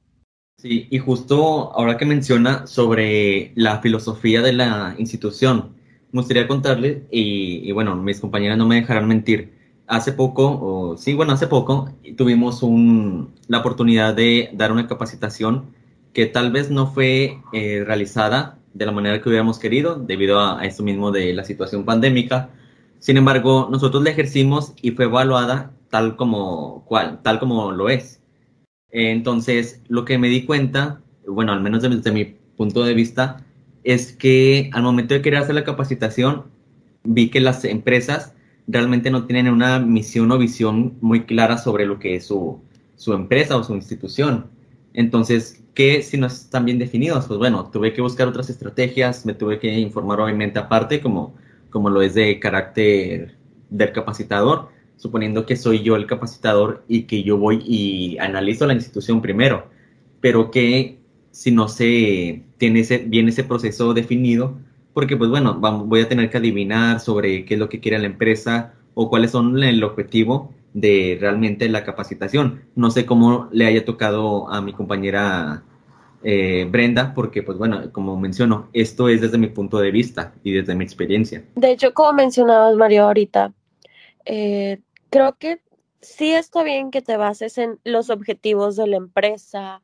Sí, 0.59 0.87
y 0.89 0.97
justo 0.97 1.71
ahora 1.73 1.97
que 1.97 2.05
menciona 2.07 2.65
sobre 2.65 3.51
la 3.53 3.79
filosofía 3.79 4.41
de 4.41 4.53
la 4.53 4.95
institución, 4.97 5.75
me 6.11 6.21
gustaría 6.21 6.47
contarle, 6.47 7.03
y, 7.11 7.69
y 7.69 7.71
bueno, 7.73 7.95
mis 7.95 8.19
compañeras 8.19 8.57
no 8.57 8.65
me 8.65 8.77
dejarán 8.77 9.07
mentir, 9.07 9.53
hace 9.85 10.13
poco, 10.13 10.47
o 10.61 10.97
sí, 10.97 11.13
bueno, 11.13 11.33
hace 11.33 11.45
poco 11.45 11.91
tuvimos 12.17 12.63
un, 12.63 13.35
la 13.47 13.59
oportunidad 13.59 14.15
de 14.15 14.49
dar 14.53 14.71
una 14.71 14.87
capacitación 14.87 15.75
que 16.15 16.25
tal 16.25 16.51
vez 16.51 16.71
no 16.71 16.87
fue 16.87 17.39
eh, 17.51 17.83
realizada 17.85 18.57
de 18.73 18.85
la 18.85 18.93
manera 18.93 19.21
que 19.21 19.27
hubiéramos 19.27 19.59
querido 19.59 19.95
debido 19.97 20.39
a, 20.39 20.61
a, 20.61 20.65
esto 20.65 20.81
mismo 20.81 21.11
de 21.11 21.33
la 21.33 21.43
situación 21.43 21.83
pandémica. 21.83 22.49
Sin 22.99 23.17
embargo, 23.17 23.67
nosotros 23.69 24.01
la 24.01 24.11
ejercimos 24.11 24.73
y 24.81 24.91
fue 24.91 25.05
evaluada 25.05 25.73
tal 25.89 26.15
como, 26.15 26.85
cual, 26.85 27.19
tal 27.21 27.37
como 27.39 27.73
lo 27.73 27.89
es. 27.89 28.21
Entonces, 28.91 29.81
lo 29.89 30.05
que 30.05 30.17
me 30.17 30.29
di 30.29 30.45
cuenta, 30.45 31.01
bueno, 31.27 31.51
al 31.51 31.61
menos 31.61 31.83
desde 31.83 32.11
mi 32.13 32.23
punto 32.23 32.85
de 32.85 32.93
vista, 32.93 33.45
es 33.83 34.13
que 34.13 34.69
al 34.73 34.83
momento 34.83 35.13
de 35.13 35.21
querer 35.21 35.39
hacer 35.39 35.55
la 35.55 35.65
capacitación, 35.65 36.45
vi 37.03 37.29
que 37.29 37.41
las 37.41 37.65
empresas 37.65 38.33
realmente 38.67 39.11
no 39.11 39.25
tienen 39.25 39.49
una 39.49 39.79
misión 39.79 40.31
o 40.31 40.37
visión 40.37 40.97
muy 41.01 41.25
clara 41.25 41.57
sobre 41.57 41.85
lo 41.85 41.99
que 41.99 42.15
es 42.15 42.25
su, 42.25 42.61
su 42.95 43.11
empresa 43.13 43.57
o 43.57 43.63
su 43.65 43.75
institución. 43.75 44.54
Entonces, 44.95 45.61
¿qué 45.73 46.01
si 46.01 46.17
no 46.17 46.27
están 46.27 46.65
bien 46.65 46.79
definidos? 46.79 47.25
Pues 47.27 47.37
bueno, 47.37 47.69
tuve 47.69 47.91
que 47.93 48.01
buscar 48.01 48.29
otras 48.29 48.49
estrategias, 48.49 49.25
me 49.25 49.33
tuve 49.33 49.59
que 49.59 49.77
informar 49.77 50.21
obviamente 50.21 50.57
aparte, 50.57 51.01
como, 51.01 51.35
como 51.69 51.89
lo 51.89 52.01
es 52.01 52.13
de 52.13 52.39
carácter 52.39 53.35
del 53.69 53.91
capacitador, 53.91 54.69
suponiendo 54.95 55.45
que 55.45 55.57
soy 55.57 55.83
yo 55.83 55.97
el 55.97 56.07
capacitador 56.07 56.85
y 56.87 57.03
que 57.03 57.23
yo 57.23 57.37
voy 57.37 57.61
y 57.65 58.17
analizo 58.19 58.65
la 58.65 58.73
institución 58.73 59.21
primero, 59.21 59.67
pero 60.21 60.49
que 60.49 60.99
si 61.31 61.51
no 61.51 61.67
se 61.67 62.43
tiene 62.57 62.83
bien 63.07 63.27
ese 63.27 63.43
proceso 63.43 63.93
definido, 63.93 64.57
porque 64.93 65.17
pues 65.17 65.29
bueno, 65.29 65.55
voy 65.59 65.99
a 65.99 66.07
tener 66.07 66.29
que 66.29 66.37
adivinar 66.37 67.01
sobre 67.01 67.43
qué 67.43 67.55
es 67.55 67.59
lo 67.59 67.67
que 67.67 67.81
quiere 67.81 67.99
la 67.99 68.05
empresa 68.05 68.75
o 68.93 69.09
cuáles 69.09 69.31
son 69.31 69.61
el 69.61 69.83
objetivo 69.83 70.54
de 70.75 71.17
realmente 71.21 71.69
la 71.69 71.85
capacitación. 71.85 72.65
No 72.75 72.91
sé 72.91 73.05
cómo 73.05 73.47
le 73.53 73.65
haya 73.65 73.85
tocado 73.85 74.49
a 74.51 74.61
mi 74.61 74.73
compañera 74.73 75.63
eh, 76.21 76.67
Brenda, 76.69 77.13
porque 77.13 77.43
pues 77.43 77.57
bueno, 77.57 77.93
como 77.93 78.19
menciono, 78.19 78.67
esto 78.73 79.07
es 79.07 79.21
desde 79.21 79.37
mi 79.37 79.47
punto 79.47 79.79
de 79.79 79.91
vista 79.91 80.33
y 80.43 80.51
desde 80.51 80.75
mi 80.75 80.83
experiencia. 80.83 81.45
De 81.55 81.71
hecho, 81.71 81.93
como 81.93 82.11
mencionabas 82.11 82.75
Mario 82.75 83.05
ahorita, 83.05 83.53
eh, 84.25 84.81
creo 85.09 85.37
que 85.37 85.61
sí 86.01 86.33
está 86.33 86.61
bien 86.61 86.91
que 86.91 87.01
te 87.01 87.15
bases 87.15 87.57
en 87.57 87.79
los 87.85 88.09
objetivos 88.09 88.75
de 88.75 88.87
la 88.87 88.97
empresa, 88.97 89.81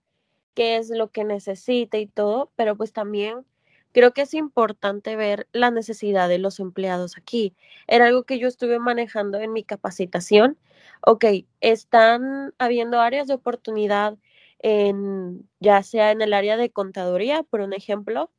qué 0.56 0.76
es 0.76 0.90
lo 0.90 1.10
que 1.10 1.24
necesita 1.24 2.00
y 2.00 2.08
todo, 2.08 2.52
pero 2.58 2.76
pues 2.76 2.92
también 2.92 3.46
creo 3.92 4.14
que 4.14 4.22
es 4.22 4.34
importante 4.34 5.16
ver 5.16 5.48
la 5.52 5.72
necesidad 5.72 6.30
de 6.30 6.40
los 6.40 6.60
empleados 6.60 7.18
aquí. 7.18 7.56
Era 7.88 8.08
algo 8.08 8.24
que 8.24 8.40
yo 8.40 8.48
estuve 8.48 8.80
manejando 8.80 9.40
en 9.40 9.54
mi 9.54 9.64
capacitación. 9.64 10.58
Ok, 11.06 11.26
están 11.62 12.54
habiendo 12.58 13.00
áreas 13.00 13.28
de 13.28 13.34
oportunidad 13.36 14.18
en, 14.60 15.48
ya 15.60 15.84
sea 15.84 16.12
en 16.12 16.22
el 16.22 16.34
área 16.34 16.58
de 16.58 16.70
contaduría, 16.72 17.44
por 17.44 17.62
un 17.62 17.74
ejemplo. 17.74 18.32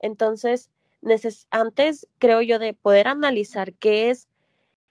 Entonces, 0.00 0.70
antes 1.50 2.08
creo 2.18 2.42
yo 2.42 2.58
de 2.58 2.74
poder 2.74 3.08
analizar 3.08 3.74
qué 3.74 4.10
es 4.10 4.28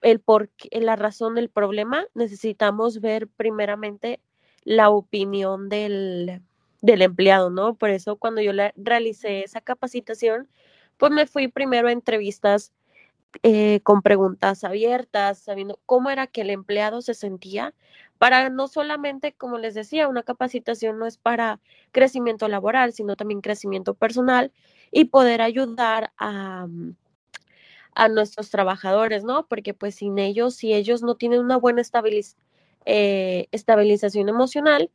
el 0.02 0.20
por 0.20 0.50
la 0.72 0.96
razón 0.96 1.36
del 1.36 1.50
problema, 1.50 2.06
necesitamos 2.14 3.02
ver 3.02 3.28
primeramente 3.28 4.20
la 4.64 4.90
opinión 4.90 5.70
del, 5.70 6.42
del 6.82 7.02
empleado, 7.02 7.50
¿no? 7.50 7.76
Por 7.76 7.90
eso 7.90 8.18
cuando 8.18 8.42
yo 8.42 8.54
le 8.54 8.74
realicé 8.78 9.44
esa 9.44 9.62
capacitación, 9.62 10.50
pues 10.98 11.12
me 11.12 11.28
fui 11.28 11.48
primero 11.48 11.88
a 11.88 11.92
entrevistas 11.92 12.72
eh, 13.44 13.82
con 13.84 14.02
preguntas 14.02 14.64
abiertas, 14.64 15.40
sabiendo 15.40 15.80
cómo 15.86 16.10
era 16.10 16.28
que 16.28 16.42
el 16.42 16.50
empleado 16.50 17.02
se 17.02 17.14
sentía, 17.14 17.74
para 18.18 18.50
no 18.50 18.68
solamente, 18.68 19.34
como 19.34 19.58
les 19.60 19.76
decía, 19.76 20.08
una 20.08 20.24
capacitación 20.24 20.98
no 21.00 21.06
es 21.06 21.18
para 21.18 21.60
crecimiento 21.92 22.48
laboral, 22.48 22.94
sino 22.94 23.16
también 23.16 23.42
crecimiento 23.42 23.94
personal 23.94 24.52
y 24.92 25.06
poder 25.06 25.42
ayudar 25.42 26.14
a, 26.18 26.68
mm, 26.68 26.96
a 27.96 28.10
nuestros 28.10 28.50
trabajadores, 28.50 29.24
¿no? 29.24 29.48
Porque 29.48 29.74
pues 29.74 29.96
sin 29.96 30.20
ellos, 30.20 30.56
si 30.56 30.74
ellos 30.74 31.02
no 31.04 31.16
tienen 31.16 31.40
una 31.42 31.58
buena 31.58 31.82
eh, 32.86 33.48
estabilización 33.52 34.30
emocional, 34.30 34.92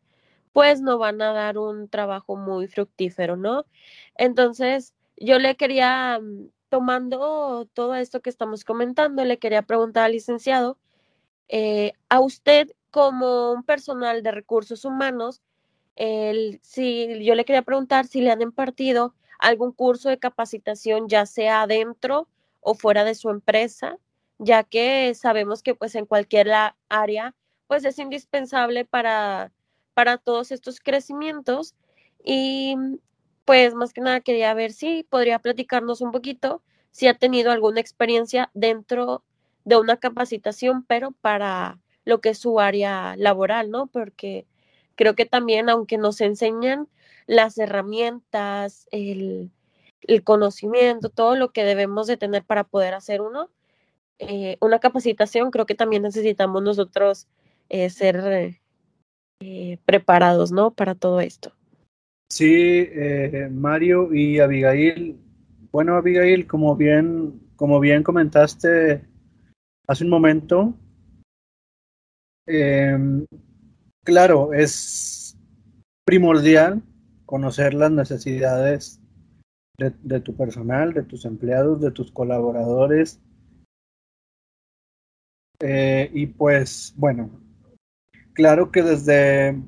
pues 0.52 0.80
no 0.80 0.98
van 0.98 1.22
a 1.22 1.32
dar 1.32 1.58
un 1.58 1.88
trabajo 1.88 2.36
muy 2.36 2.68
fructífero, 2.68 3.36
¿no? 3.36 3.66
Entonces, 4.16 4.94
yo 5.16 5.38
le 5.38 5.56
quería, 5.56 6.18
mm, 6.20 6.48
tomando 6.68 7.66
todo 7.74 7.94
esto 7.94 8.20
que 8.22 8.30
estamos 8.30 8.64
comentando, 8.64 9.24
le 9.24 9.38
quería 9.38 9.62
preguntar 9.62 10.04
al 10.04 10.12
licenciado, 10.12 10.78
eh, 11.48 11.92
a 12.08 12.20
usted 12.20 12.70
como 12.90 13.52
un 13.52 13.64
personal 13.64 14.22
de 14.22 14.32
recursos 14.32 14.84
humanos, 14.84 15.42
el, 15.96 16.60
si 16.62 17.22
yo 17.24 17.34
le 17.34 17.44
quería 17.44 17.62
preguntar 17.62 18.06
si 18.06 18.20
le 18.22 18.30
han 18.30 18.42
impartido 18.42 19.14
algún 19.38 19.72
curso 19.72 20.08
de 20.08 20.18
capacitación, 20.18 21.08
ya 21.08 21.26
sea 21.26 21.66
dentro 21.66 22.28
o 22.60 22.74
fuera 22.74 23.04
de 23.04 23.14
su 23.14 23.30
empresa, 23.30 23.98
ya 24.38 24.64
que 24.64 25.14
sabemos 25.14 25.62
que 25.62 25.74
pues 25.74 25.94
en 25.94 26.06
cualquier 26.06 26.50
área 26.88 27.34
pues 27.66 27.84
es 27.84 27.98
indispensable 27.98 28.84
para, 28.84 29.52
para 29.94 30.18
todos 30.18 30.52
estos 30.52 30.80
crecimientos 30.80 31.74
y 32.24 32.76
pues 33.44 33.74
más 33.74 33.92
que 33.92 34.00
nada 34.00 34.20
quería 34.20 34.54
ver 34.54 34.72
si 34.72 35.04
podría 35.04 35.38
platicarnos 35.38 36.00
un 36.00 36.12
poquito 36.12 36.62
si 36.92 37.08
ha 37.08 37.14
tenido 37.14 37.50
alguna 37.50 37.80
experiencia 37.80 38.50
dentro 38.54 39.24
de 39.64 39.76
una 39.76 39.96
capacitación, 39.96 40.84
pero 40.84 41.12
para 41.12 41.80
lo 42.04 42.20
que 42.20 42.30
es 42.30 42.38
su 42.38 42.60
área 42.60 43.16
laboral, 43.16 43.70
¿no? 43.70 43.86
Porque 43.86 44.46
creo 44.94 45.14
que 45.14 45.26
también, 45.26 45.68
aunque 45.68 45.98
nos 45.98 46.20
enseñan 46.20 46.88
las 47.26 47.58
herramientas, 47.58 48.88
el, 48.90 49.50
conocimiento, 50.24 51.10
todo 51.10 51.36
lo 51.36 51.52
que 51.52 51.64
debemos 51.64 52.06
de 52.08 52.16
tener 52.16 52.44
para 52.44 52.64
poder 52.64 52.94
hacer 52.94 53.22
uno, 53.22 53.50
eh, 54.18 54.56
una 54.60 54.80
capacitación, 54.80 55.50
creo 55.50 55.66
que 55.66 55.74
también 55.74 56.02
necesitamos 56.02 56.62
nosotros 56.62 57.28
eh, 57.68 57.88
ser 57.88 58.60
eh, 59.44 59.78
preparados, 59.84 60.52
¿no? 60.52 60.70
Para 60.70 60.94
todo 60.94 61.20
esto. 61.20 61.52
Sí, 62.30 62.88
Mario 63.50 64.14
y 64.14 64.38
Abigail. 64.38 65.18
Bueno, 65.70 65.96
Abigail, 65.96 66.46
como 66.46 66.76
bien, 66.76 67.40
como 67.56 67.78
bien 67.78 68.02
comentaste 68.02 69.02
hace 69.86 70.04
un 70.04 70.10
momento, 70.10 70.74
em, 72.46 73.26
claro, 74.04 74.52
es 74.52 75.36
primordial 76.04 76.82
conocer 77.26 77.74
las 77.74 77.90
necesidades 77.90 79.00
de, 79.78 80.20
tu 80.20 80.36
personal, 80.36 80.92
de 80.92 81.02
tus 81.02 81.24
empleados, 81.24 81.80
de 81.80 81.90
tus 81.90 82.12
colaboradores. 82.12 83.20
Eh, 85.60 86.10
y 86.12 86.26
pues, 86.26 86.92
bueno, 86.96 87.30
claro 88.34 88.70
que 88.70 88.82
desde 88.82 89.60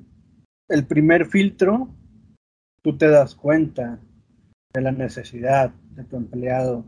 el 0.68 0.86
primer 0.86 1.26
filtro 1.26 1.88
tú 2.82 2.96
te 2.96 3.08
das 3.08 3.34
cuenta 3.34 4.00
de 4.72 4.80
la 4.80 4.92
necesidad 4.92 5.70
de 5.94 6.04
tu 6.04 6.16
empleado, 6.16 6.84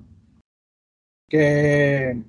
que, 1.29 2.23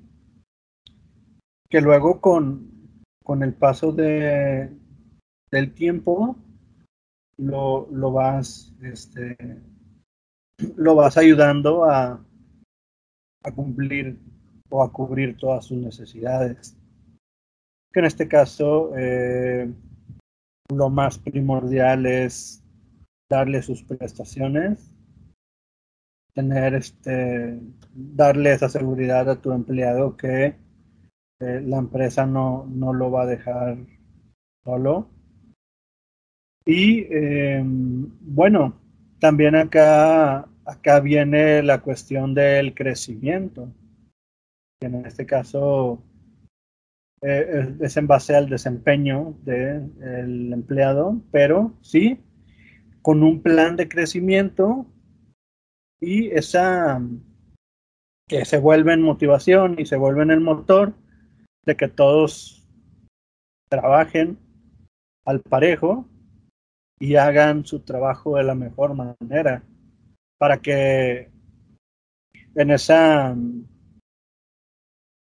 que 1.70 1.82
luego 1.82 2.22
con, 2.22 3.02
con 3.24 3.44
el 3.44 3.54
paso 3.54 3.92
de, 3.92 4.70
del 5.52 5.74
tiempo 5.74 6.38
lo, 7.38 7.88
lo 7.92 8.12
vas 8.12 8.74
este, 8.82 9.36
lo 10.76 10.96
vas 10.96 11.18
ayudando 11.18 11.86
a, 11.86 12.24
a 13.44 13.52
cumplir 13.52 14.18
o 14.70 14.84
a 14.84 14.92
cubrir 14.92 15.38
todas 15.38 15.66
sus 15.66 15.78
necesidades. 15.78 16.77
Que 17.92 18.00
en 18.00 18.06
este 18.06 18.28
caso 18.28 18.92
eh, 18.98 19.72
lo 20.74 20.90
más 20.90 21.18
primordial 21.20 22.06
es 22.06 22.64
darle 23.30 23.62
sus 23.62 23.84
prestaciones, 23.84 24.94
tener 26.34 26.76
este, 26.76 27.60
darle 27.94 28.54
esa 28.54 28.70
seguridad 28.70 29.30
a 29.30 29.42
tu 29.42 29.52
empleado 29.52 30.16
que 30.16 30.56
eh, 31.40 31.62
la 31.62 31.78
empresa 31.78 32.26
no, 32.26 32.66
no 32.70 32.94
lo 32.94 33.12
va 33.12 33.24
a 33.24 33.28
dejar 33.28 33.78
solo 34.64 35.10
y 36.68 37.08
em, 37.10 38.12
bueno, 38.20 38.74
también 39.22 39.56
acá, 39.56 40.50
acá 40.66 41.00
viene 41.00 41.64
la 41.64 41.80
cuestión 41.82 42.34
del 42.34 42.76
crecimiento. 42.76 43.72
En 44.82 45.06
este 45.06 45.26
caso 45.26 46.04
eh, 47.22 47.76
es 47.82 47.98
en 47.98 48.08
base 48.08 48.36
al 48.36 48.50
desempeño 48.50 49.36
del 49.44 50.54
empleado, 50.54 51.22
pero 51.32 51.74
sí 51.82 52.20
con 53.02 53.24
un 53.24 53.42
plan 53.42 53.76
de 53.76 53.88
crecimiento 53.88 54.86
y 56.00 56.28
esa 56.28 57.02
que 58.28 58.44
se 58.44 58.58
vuelve 58.58 58.94
en 58.94 59.02
motivación 59.02 59.80
y 59.80 59.86
se 59.86 59.96
vuelve 59.96 60.24
en 60.24 60.32
el 60.32 60.42
motor 60.42 60.94
de 61.66 61.78
que 61.78 61.88
todos 61.88 62.68
trabajen 63.70 64.38
al 65.26 65.42
parejo 65.42 66.08
y 67.00 67.16
hagan 67.16 67.66
su 67.66 67.80
trabajo 67.80 68.36
de 68.38 68.44
la 68.44 68.56
mejor 68.56 68.94
manera 68.94 69.64
para 70.38 70.58
que 70.58 71.32
en 72.56 72.72
esa 72.72 73.36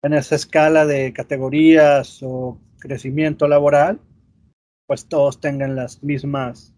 en 0.02 0.12
esa 0.12 0.34
escala 0.34 0.86
de 0.86 1.12
categorías 1.12 2.20
o 2.22 2.60
crecimiento 2.78 3.48
laboral 3.48 4.00
pues 4.86 5.06
todos 5.06 5.40
tengan 5.40 5.76
las 5.76 6.02
mismas 6.02 6.74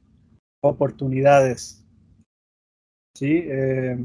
oportunidades 0.62 1.84
sí 3.14 3.44
eh, 3.44 3.98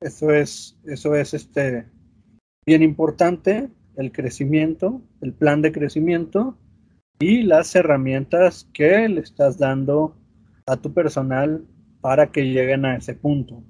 eso 0.00 0.30
es 0.32 0.78
eso 0.84 1.14
es 1.14 1.34
este 1.34 1.86
bien 2.66 2.82
importante 2.82 3.70
el 3.96 4.12
crecimiento 4.12 5.02
el 5.20 5.32
plan 5.32 5.62
de 5.62 5.72
crecimiento 5.72 6.58
y 7.18 7.42
las 7.42 7.74
herramientas 7.74 8.68
que 8.72 9.08
le 9.08 9.20
estás 9.20 9.58
dando 9.58 10.16
a 10.66 10.76
tu 10.76 10.92
personal 10.92 11.64
para 12.00 12.30
que 12.30 12.42
lleguen 12.42 12.84
a 12.84 12.96
ese 12.96 13.14
punto. 13.14 13.62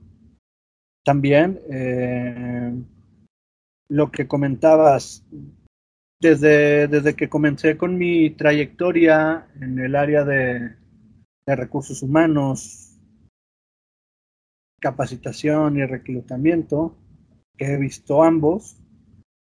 También 1.05 1.61
eh, 1.71 2.75
lo 3.95 4.11
que 4.11 4.27
comentabas, 4.27 5.25
desde, 6.21 6.89
desde 6.89 7.15
que 7.15 7.29
comencé 7.29 7.77
con 7.77 7.97
mi 7.97 8.31
trayectoria 8.31 9.47
en 9.61 9.79
el 9.79 9.95
área 9.95 10.25
de, 10.25 10.75
recursos 11.47 12.03
humanos, 12.03 12.99
capacitación 14.81 15.77
y 15.77 15.87
reclutamiento, 15.87 16.97
que 17.57 17.67
he 17.67 17.77
visto 17.77 18.25
ambos, 18.25 18.83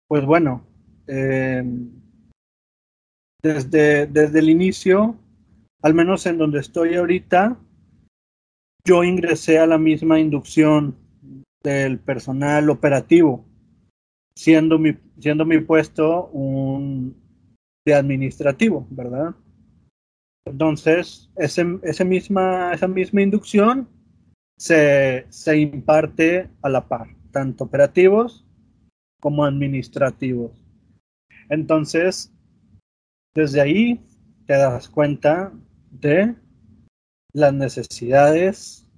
pues 0.08 0.26
bueno, 0.26 0.66
eh, 1.08 1.62
desde, 3.44 4.08
desde 4.08 4.40
el 4.40 4.50
inicio, 4.50 5.20
al 5.82 5.94
menos 5.94 6.26
en 6.28 6.38
donde 6.38 6.60
estoy 6.60 6.96
ahorita, 6.96 7.60
yo 8.86 9.04
ingresé 9.04 9.60
a 9.60 9.68
la 9.68 9.78
misma 9.78 10.18
inducción 10.18 10.96
del 11.62 12.00
personal 12.00 12.70
operativo, 12.70 13.49
siendo 14.40 14.80
mi, 14.80 14.98
siendo 15.20 15.46
mi 15.46 15.60
puesto 15.60 16.28
un 16.28 17.14
de 17.86 17.94
administrativo, 17.94 18.88
¿verdad? 18.90 19.36
Entonces, 20.46 21.30
ese, 21.36 21.78
ese 21.84 22.06
misma, 22.06 22.74
esa 22.74 22.88
misma 22.88 23.22
inducción 23.22 23.90
se, 24.58 25.26
se 25.28 25.60
imparte 25.60 26.50
a 26.62 26.70
la 26.70 26.88
par, 26.88 27.08
tanto 27.32 27.66
operativos 27.66 28.48
como 29.20 29.44
administrativos. 29.44 30.52
Entonces, 31.50 32.34
desde 33.36 33.60
ahí 33.60 34.00
te 34.46 34.54
das 34.54 34.88
cuenta 34.88 35.52
de 35.92 36.34
las 37.34 37.54
necesidades 37.54 38.90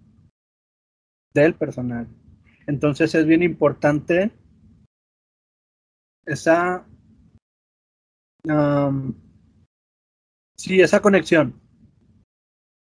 del 1.33 1.55
personal. 1.55 2.07
Entonces 2.67 3.15
es 3.15 3.25
bien 3.25 3.41
importante 3.41 4.31
esa, 6.31 6.85
sí, 10.55 10.81
esa 10.81 11.01
conexión. 11.01 11.59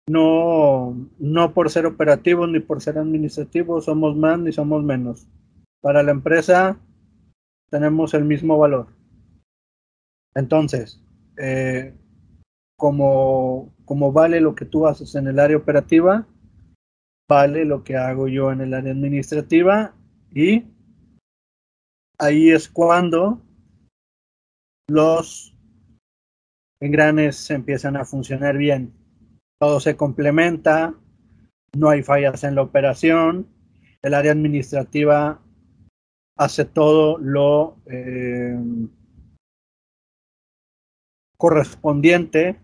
No, 0.09 0.97
no 1.19 1.53
por 1.53 1.69
ser 1.69 1.85
operativos 1.85 2.49
ni 2.49 2.61
por 2.61 2.81
ser 2.81 2.97
administrativos 2.99 3.87
somos 3.87 4.17
más 4.17 4.39
ni 4.39 4.53
somos 4.53 4.85
menos. 4.85 5.27
Para 5.81 6.03
la 6.03 6.13
empresa 6.13 6.79
tenemos 7.71 8.15
el 8.15 8.25
mismo 8.25 8.57
valor. 8.57 8.87
Entonces, 10.35 11.03
eh, 11.39 11.95
como, 12.77 13.75
como 13.85 14.13
vale 14.13 14.41
lo 14.41 14.55
que 14.55 14.65
tú 14.65 14.87
haces 14.87 15.15
en 15.15 15.27
el 15.27 15.39
área 15.41 15.57
operativa, 15.57 16.27
vale 17.29 17.65
lo 17.65 17.83
que 17.83 17.97
hago 17.97 18.29
yo 18.29 18.53
en 18.53 18.61
el 18.61 18.75
área 18.75 18.93
administrativa 18.93 19.95
y 20.33 20.65
ahí 22.19 22.51
es 22.51 22.69
cuando 22.69 23.41
los 24.89 25.55
engranes 26.81 27.51
empiezan 27.51 27.97
a 27.97 28.05
funcionar 28.05 28.57
bien. 28.57 28.93
Todo 29.59 29.81
se 29.81 29.97
complementa, 29.97 30.95
no 31.75 31.89
hay 31.89 32.03
fallas 32.03 32.45
en 32.45 32.55
la 32.55 32.63
operación, 32.63 33.49
el 34.03 34.15
área 34.15 34.33
administrativa 34.33 35.41
hace 36.37 36.65
todo 36.65 37.19
lo 37.19 37.79
eh, 37.87 38.57
correspondiente 41.39 42.61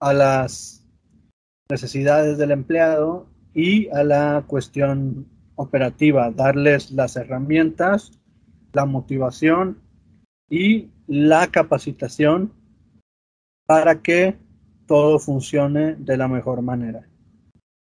a 0.00 0.12
las 0.12 0.84
necesidades 1.70 2.38
del 2.38 2.50
empleado 2.50 3.28
y 3.54 3.88
a 3.88 4.04
la 4.04 4.44
cuestión 4.46 5.26
operativa, 5.54 6.30
darles 6.30 6.90
las 6.90 7.16
herramientas, 7.16 8.12
la 8.76 8.84
motivación 8.84 9.80
y 10.50 10.90
la 11.06 11.50
capacitación 11.50 12.52
para 13.64 14.02
que 14.02 14.36
todo 14.86 15.18
funcione 15.18 15.94
de 15.94 16.16
la 16.18 16.28
mejor 16.28 16.60
manera. 16.60 17.08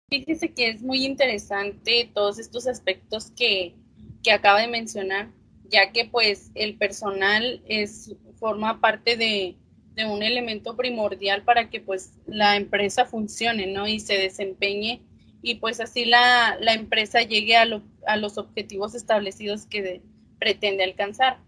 Fíjese 0.10 0.54
que 0.54 0.70
es 0.70 0.84
muy 0.84 1.04
interesante 1.04 2.12
todos 2.14 2.38
estos 2.38 2.68
aspectos 2.68 3.32
que, 3.32 3.76
que 4.24 4.32
acaba 4.32 4.62
de 4.62 4.68
mencionar, 4.68 5.32
ya 5.68 5.92
que 5.92 6.06
pues 6.06 6.52
el 6.54 6.78
personal 6.78 7.62
es, 7.68 8.16
forma 8.36 8.80
parte 8.80 9.18
de, 9.18 9.58
de 9.96 10.06
un 10.06 10.22
elemento 10.22 10.78
primordial 10.78 11.44
para 11.44 11.72
que 11.72 11.82
pues 11.82 12.14
la 12.28 12.56
empresa 12.56 13.06
funcione, 13.06 13.66
¿no? 13.66 13.88
Y 13.88 14.00
se 14.00 14.14
desempeñe 14.14 15.02
y 15.42 15.56
pues 15.56 15.80
así 15.80 16.06
la, 16.06 16.56
empresa 16.68 17.24
llegue 17.24 17.58
a, 17.58 17.66
a, 18.06 18.18
los 18.18 18.38
objetivos 18.38 18.94
establecidos 18.94 19.66
que 19.66 20.02
pretende 20.40 20.84
alcanzar. 20.84 21.40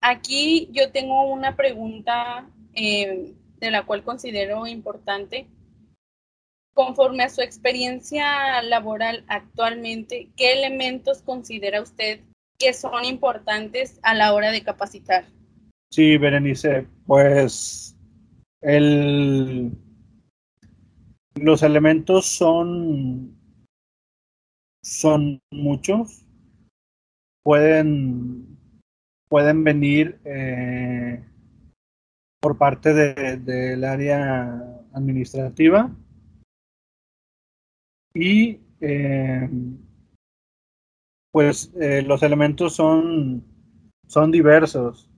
Aquí 0.00 0.68
yo 0.72 0.92
tengo 0.92 1.22
una 1.22 1.56
pregunta 1.56 2.48
eh, 2.74 3.34
de 3.58 3.70
la 3.70 3.84
cual 3.84 4.02
considero 4.04 4.66
importante. 4.66 5.46
Conforme 6.74 7.24
a 7.24 7.28
su 7.28 7.40
experiencia 7.40 8.62
laboral 8.62 9.24
actualmente, 9.26 10.28
¿qué 10.36 10.52
elementos 10.52 11.22
considera 11.22 11.82
usted 11.82 12.20
que 12.56 12.72
son 12.72 13.04
importantes 13.04 13.98
a 14.02 14.14
la 14.14 14.32
hora 14.32 14.52
de 14.52 14.62
capacitar? 14.62 15.26
Sí, 15.90 16.18
Berenice, 16.18 16.86
pues 17.06 17.96
el, 18.60 19.72
los 21.34 21.62
elementos 21.62 22.26
son, 22.26 23.36
son 24.82 25.40
muchos. 25.50 26.24
Pueden, 27.48 28.58
pueden 29.26 29.64
venir 29.64 30.20
eh, 30.26 31.24
por 32.42 32.58
parte 32.58 32.92
del 32.92 33.84
área 33.84 34.84
administrativa 34.92 35.90
y 38.12 38.60
eh, 38.82 39.48
pues 41.32 41.72
eh, 41.80 42.02
los 42.02 42.22
elementos 42.22 42.74
son, 42.74 43.42
son 44.06 44.30
diversos. 44.30 45.08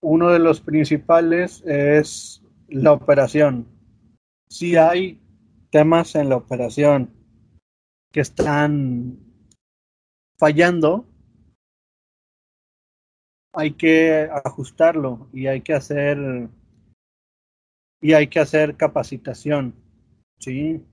Uno 0.00 0.30
de 0.30 0.40
los 0.40 0.60
principales 0.60 1.62
es 1.66 2.42
la 2.66 2.90
operación 2.90 3.68
si 4.48 4.74
hay 4.74 5.20
temas 5.70 6.16
en 6.16 6.30
la 6.30 6.36
operación 6.36 7.12
que 8.10 8.22
están 8.22 9.25
fallando, 10.38 11.06
hay 13.52 13.72
que 13.72 14.28
ajustarlo 14.44 15.28
y 15.32 15.46
hay 15.46 15.62
que 15.62 15.72
hacer 15.72 16.48
y 18.02 18.12
hay 18.12 18.28
que 18.28 18.38
hacer 18.38 18.76
capacitación, 18.76 19.74
¿sí? 20.38 20.84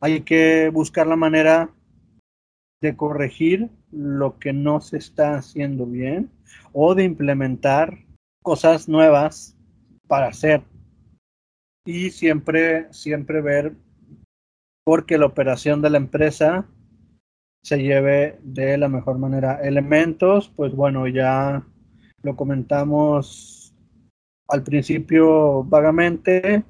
Hay 0.00 0.20
que 0.20 0.68
buscar 0.68 1.06
la 1.06 1.16
manera 1.16 1.70
de 2.82 2.96
corregir 2.96 3.70
lo 3.90 4.38
que 4.38 4.52
no 4.52 4.82
se 4.82 4.98
está 4.98 5.36
haciendo 5.36 5.86
bien 5.86 6.30
o 6.72 6.94
de 6.94 7.04
implementar 7.04 8.04
cosas 8.42 8.88
nuevas 8.88 9.56
para 10.06 10.26
hacer 10.26 10.62
y 11.86 12.10
siempre, 12.10 12.92
siempre 12.92 13.40
ver 13.40 13.74
porque 14.84 15.16
la 15.16 15.26
operación 15.26 15.80
de 15.80 15.90
la 15.90 15.96
empresa 15.96 16.66
se 17.64 17.82
lleve 17.82 18.38
de 18.42 18.76
la 18.76 18.90
mejor 18.90 19.18
manera. 19.18 19.58
Elementos, 19.62 20.52
pues 20.54 20.74
bueno, 20.74 21.08
ya 21.08 21.66
lo 22.22 22.36
comentamos 22.36 23.74
al 24.48 24.62
principio 24.62 25.64
vagamente, 25.64 26.62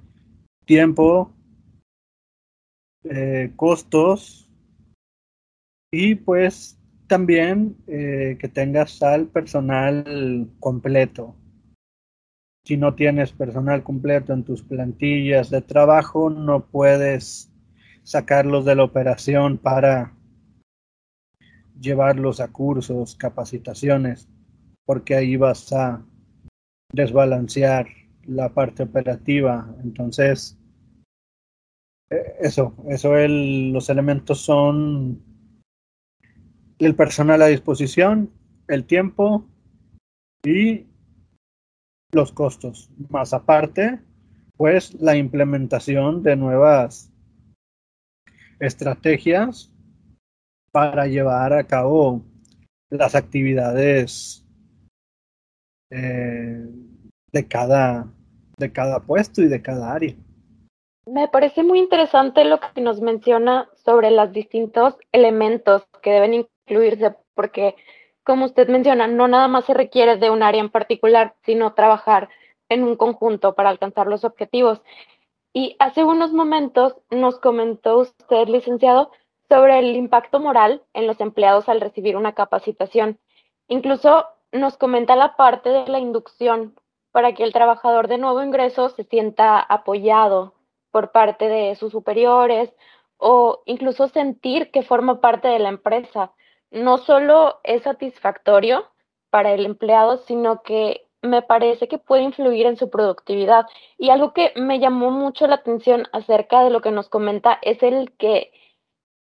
tiempo, 0.65 1.33
eh, 3.03 3.53
costos 3.57 4.49
y 5.91 6.15
pues 6.15 6.79
también 7.09 7.77
eh, 7.89 8.37
que 8.39 8.49
tengas 8.49 9.03
al 9.03 9.27
personal 9.27 10.49
completo. 10.61 11.35
Si 12.65 12.77
no 12.77 12.95
tienes 12.95 13.33
personal 13.33 13.83
completo 13.83 14.33
en 14.33 14.45
tus 14.45 14.63
plantillas 14.63 15.51
de 15.51 15.61
trabajo, 15.61 16.31
no 16.31 16.67
puedes 16.67 17.51
sacarlos 18.05 18.65
de 18.65 18.77
la 18.77 18.85
operación 18.85 19.59
para 19.59 20.15
llevarlos 21.85 22.41
a 22.41 22.49
cursos, 22.49 23.15
capacitaciones, 23.15 24.29
porque 24.85 25.15
ahí 25.15 25.37
vas 25.37 25.73
a 25.73 26.05
desbalancear 26.93 27.87
la 28.25 28.49
parte 28.49 28.83
operativa. 28.83 29.73
Entonces, 29.83 30.59
eh, 32.11 32.37
eso, 32.41 32.75
eso 32.89 33.17
el, 33.17 33.73
los 33.73 33.89
elementos 33.91 34.41
son 34.41 35.23
el 36.79 36.95
personal 36.97 37.43
a 37.43 37.47
disposición, 37.47 38.31
el 38.69 38.85
tiempo 38.85 39.47
y 40.45 40.87
los 42.13 42.33
costos, 42.33 42.91
más 43.09 43.33
aparte, 43.33 44.01
pues 44.57 44.95
la 44.95 45.17
implementación 45.17 46.23
de 46.23 46.37
nuevas 46.37 47.13
estrategias 48.61 49.74
para 50.75 51.07
llevar 51.07 51.53
a 51.53 51.63
cabo 51.63 52.21
las 52.91 53.15
actividades 53.15 54.45
eh, 55.89 56.67
de, 57.31 57.49
cada, 57.49 58.09
de 58.57 58.73
cada 58.73 58.99
puesto 58.99 59.41
y 59.41 59.47
de 59.47 59.63
cada 59.63 59.93
área. 59.93 60.17
Me 61.07 61.29
parece 61.29 61.63
muy 61.63 61.79
interesante 61.79 62.45
lo 62.45 62.59
que 62.59 62.81
nos 62.81 63.01
menciona 63.01 63.69
sobre 63.85 64.11
los 64.11 64.33
distintos 64.33 64.97
elementos 65.13 65.87
que 66.03 66.11
deben 66.11 66.35
incluirse, 66.67 67.15
porque 67.37 67.77
como 68.25 68.47
usted 68.47 68.69
menciona, 68.69 69.07
no 69.07 69.29
nada 69.29 69.47
más 69.47 69.67
se 69.67 69.75
requiere 69.75 70.17
de 70.17 70.31
un 70.31 70.43
área 70.43 70.61
en 70.61 70.71
particular, 70.71 71.37
sino 71.45 71.75
trabajar 71.75 72.31
en 72.69 72.83
un 72.83 72.97
conjunto 72.97 73.55
para 73.55 73.71
alcanzar 73.71 74.09
los 74.09 74.25
objetivos. 74.25 74.83
Y 75.53 75.77
hace 75.79 76.03
unos 76.03 76.33
momentos 76.33 76.97
nos 77.11 77.39
comentó 77.39 77.99
usted, 77.99 78.49
licenciado, 78.49 79.13
sobre 79.49 79.79
el 79.79 79.97
impacto 79.97 80.41
moral 80.41 80.83
en 80.93 81.07
los 81.07 81.21
empleados 81.21 81.69
al 81.69 81.81
recibir 81.81 82.17
una 82.17 82.35
capacitación. 82.35 83.19
Incluso 83.69 84.27
nos 84.53 84.77
comenta 84.77 85.17
la 85.17 85.37
parte 85.37 85.71
de 85.71 85.89
la 85.89 85.99
inducción 85.99 86.75
para 87.13 87.35
que 87.35 87.45
el 87.45 87.53
trabajador 87.53 88.09
de 88.09 88.19
nuevo 88.19 88.43
ingreso 88.43 88.89
se 88.91 89.05
sienta 89.05 89.59
apoyado 89.61 90.55
por 90.91 91.13
parte 91.13 91.49
de 91.49 91.75
sus 91.77 91.93
superiores 91.93 92.73
o 93.19 93.63
incluso 93.67 94.09
sentir 94.09 94.71
que 94.71 94.83
forma 94.83 95.21
parte 95.21 95.49
de 95.49 95.59
la 95.59 95.69
empresa 95.69 96.33
no 96.71 96.99
solo 96.99 97.61
es 97.63 97.83
satisfactorio 97.83 98.87
para 99.31 99.53
el 99.53 99.65
empleado, 99.65 100.19
sino 100.19 100.63
que 100.63 101.07
me 101.23 101.41
parece 101.41 101.89
que 101.89 101.99
puede 101.99 102.23
influir 102.23 102.67
en 102.67 102.77
su 102.77 102.91
productividad. 102.91 103.67
Y 103.97 104.11
algo 104.11 104.33
que 104.33 104.53
me 104.57 104.79
llamó 104.79 105.11
mucho 105.11 105.47
la 105.47 105.57
atención 105.57 106.07
acerca 106.13 106.63
de 106.63 106.71
lo 106.71 106.81
que 106.81 106.91
nos 106.91 107.09
comenta 107.09 107.59
es 107.63 107.83
el 107.83 108.13
que 108.17 108.53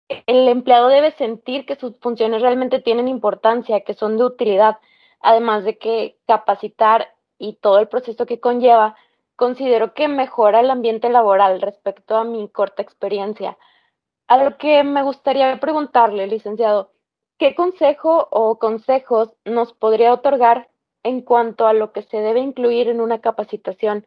el 0.08 0.48
empleado 0.48 0.88
debe 0.88 1.12
sentir 1.12 1.66
que 1.66 1.76
sus 1.76 1.98
funciones 2.00 2.42
realmente 2.42 2.80
tienen 2.80 3.08
importancia, 3.08 3.82
que 3.82 3.94
son 3.94 4.18
de 4.18 4.26
utilidad, 4.26 4.78
además 5.20 5.64
de 5.64 5.78
que 5.78 6.18
capacitar 6.28 7.16
y 7.38 7.54
todo 7.56 7.80
el 7.80 7.88
proceso 7.88 8.26
que 8.26 8.40
conlleva, 8.40 8.96
considero 9.36 9.94
que 9.94 10.08
mejora 10.08 10.60
el 10.60 10.70
ambiente 10.70 11.10
laboral 11.10 11.62
respecto 11.62 12.16
a 12.18 12.24
mi 12.24 12.50
corta 12.50 12.82
experiencia. 12.82 13.58
Algo 14.28 14.58
que 14.58 14.84
me 14.84 15.04
gustaría 15.04 15.60
preguntarle, 15.60 16.28
licenciado, 16.28 16.94
¿Qué 17.44 17.56
consejo 17.56 18.28
o 18.32 18.58
consejos 18.60 19.34
nos 19.44 19.74
podría 19.74 20.14
otorgar 20.14 20.70
en 21.04 21.22
cuanto 21.22 21.68
a 21.68 21.74
lo 21.74 21.92
que 21.92 22.04
se 22.04 22.18
debe 22.18 22.40
incluir 22.40 22.88
en 22.88 23.02
una 23.02 23.20
capacitación 23.22 24.06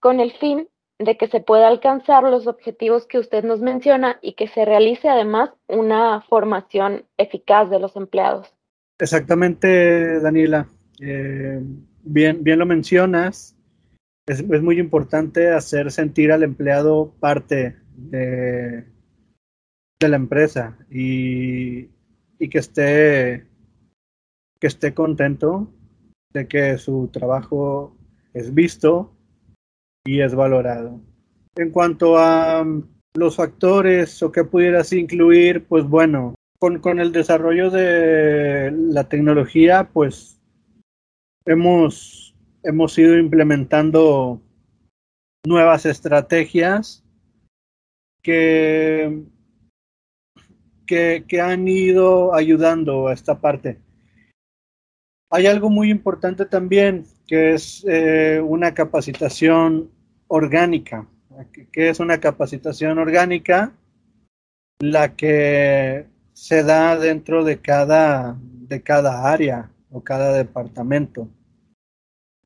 con 0.00 0.20
el 0.20 0.32
fin 0.32 0.68
de 0.98 1.16
que 1.16 1.28
se 1.28 1.40
pueda 1.40 1.68
alcanzar 1.68 2.24
los 2.24 2.46
objetivos 2.46 3.06
que 3.06 3.18
usted 3.18 3.44
nos 3.44 3.60
menciona 3.60 4.18
y 4.20 4.32
que 4.32 4.48
se 4.48 4.64
realice 4.64 5.08
además 5.08 5.50
una 5.68 6.22
formación 6.22 7.04
eficaz 7.16 7.70
de 7.70 7.78
los 7.78 7.94
empleados? 7.96 8.52
Exactamente, 8.98 10.20
Daniela. 10.20 10.68
Eh, 11.00 11.62
bien, 12.02 12.42
bien 12.42 12.58
lo 12.58 12.66
mencionas. 12.66 13.56
Es, 14.26 14.40
es, 14.40 14.62
muy 14.62 14.80
importante 14.80 15.50
hacer 15.50 15.90
sentir 15.92 16.32
al 16.32 16.42
empleado 16.42 17.14
parte 17.20 17.76
de, 17.96 18.84
de 20.00 20.08
la 20.08 20.16
empresa 20.16 20.76
y, 20.90 21.88
y 22.38 22.48
que 22.50 22.58
esté, 22.58 23.46
que 24.60 24.66
esté 24.66 24.94
contento 24.94 25.72
de 26.32 26.46
que 26.48 26.76
su 26.76 27.08
trabajo 27.12 27.96
es 28.34 28.52
visto 28.52 29.17
y 30.08 30.22
es 30.22 30.34
valorado. 30.34 31.02
En 31.54 31.70
cuanto 31.70 32.16
a 32.16 32.64
los 33.14 33.36
factores 33.36 34.22
o 34.22 34.32
qué 34.32 34.42
pudieras 34.42 34.90
incluir, 34.94 35.66
pues 35.66 35.84
bueno, 35.84 36.34
con, 36.58 36.78
con 36.78 36.98
el 36.98 37.12
desarrollo 37.12 37.70
de 37.70 38.72
la 38.72 39.04
tecnología, 39.04 39.90
pues 39.92 40.40
hemos, 41.44 42.34
hemos 42.62 42.98
ido 42.98 43.18
implementando 43.18 44.40
nuevas 45.46 45.84
estrategias 45.84 47.04
que, 48.22 49.24
que, 50.86 51.26
que, 51.28 51.40
han 51.42 51.68
ido 51.68 52.34
ayudando 52.34 53.08
a 53.08 53.12
esta 53.12 53.38
parte. 53.38 53.78
Hay 55.30 55.46
algo 55.46 55.68
muy 55.68 55.90
importante 55.90 56.46
también, 56.46 57.04
que 57.26 57.52
es 57.52 57.84
eh, 57.86 58.40
una 58.42 58.72
capacitación 58.72 59.97
orgánica. 60.28 61.06
¿Qué 61.72 61.88
es 61.88 62.00
una 62.00 62.20
capacitación 62.20 62.98
orgánica? 62.98 63.72
La 64.80 65.16
que 65.16 66.06
se 66.32 66.62
da 66.62 66.96
dentro 66.96 67.44
de 67.44 67.60
cada, 67.60 68.36
de 68.40 68.82
cada 68.82 69.30
área 69.30 69.70
o 69.90 70.02
cada 70.02 70.32
departamento. 70.32 71.28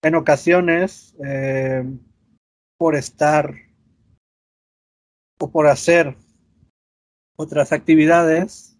En 0.02 0.14
ocasiones, 0.14 1.14
eh, 1.24 1.84
por 2.78 2.96
estar 2.96 3.54
o 5.38 5.50
por 5.50 5.66
hacer 5.66 6.16
otras 7.36 7.72
actividades, 7.72 8.78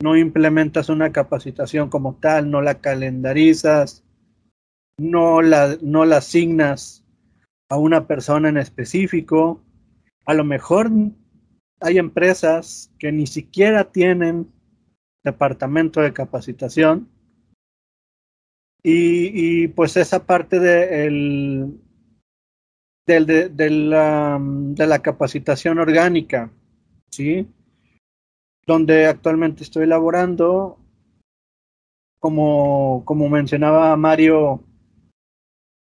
no 0.00 0.16
implementas 0.16 0.88
una 0.88 1.12
capacitación 1.12 1.90
como 1.90 2.14
tal, 2.16 2.50
no 2.50 2.62
la 2.62 2.80
calendarizas, 2.80 4.04
no 4.98 5.42
la, 5.42 5.76
no 5.82 6.04
la 6.04 6.18
asignas 6.18 7.04
a 7.68 7.76
una 7.76 8.06
persona 8.06 8.48
en 8.48 8.56
específico. 8.56 9.62
A 10.24 10.34
lo 10.34 10.44
mejor 10.44 10.90
hay 11.80 11.98
empresas 11.98 12.92
que 12.98 13.12
ni 13.12 13.26
siquiera 13.26 13.90
tienen 13.90 14.50
departamento 15.24 16.00
de 16.00 16.12
capacitación 16.12 17.08
y, 18.82 19.68
pues 19.68 19.96
esa 19.96 20.24
parte 20.24 20.60
de, 20.60 21.06
el, 21.06 21.80
del, 23.06 23.26
de, 23.26 23.48
de, 23.48 23.70
la, 23.70 24.38
de 24.40 24.86
la 24.86 25.00
capacitación 25.00 25.78
orgánica, 25.78 26.50
¿sí? 27.10 27.46
Donde 28.66 29.06
actualmente 29.06 29.62
estoy 29.62 29.82
elaborando, 29.84 30.78
como, 32.18 33.02
como 33.04 33.28
mencionaba 33.28 33.94
Mario 33.96 34.62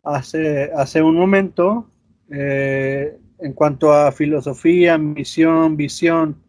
hace, 0.03 0.71
hace 0.73 1.03
un 1.03 1.17
momento, 1.17 1.91
eh, 2.31 3.19
en 3.39 3.53
cuanto 3.53 3.93
a 3.93 4.13
filosofía, 4.13 4.99
misión, 4.99 5.77
visión, 5.77 6.43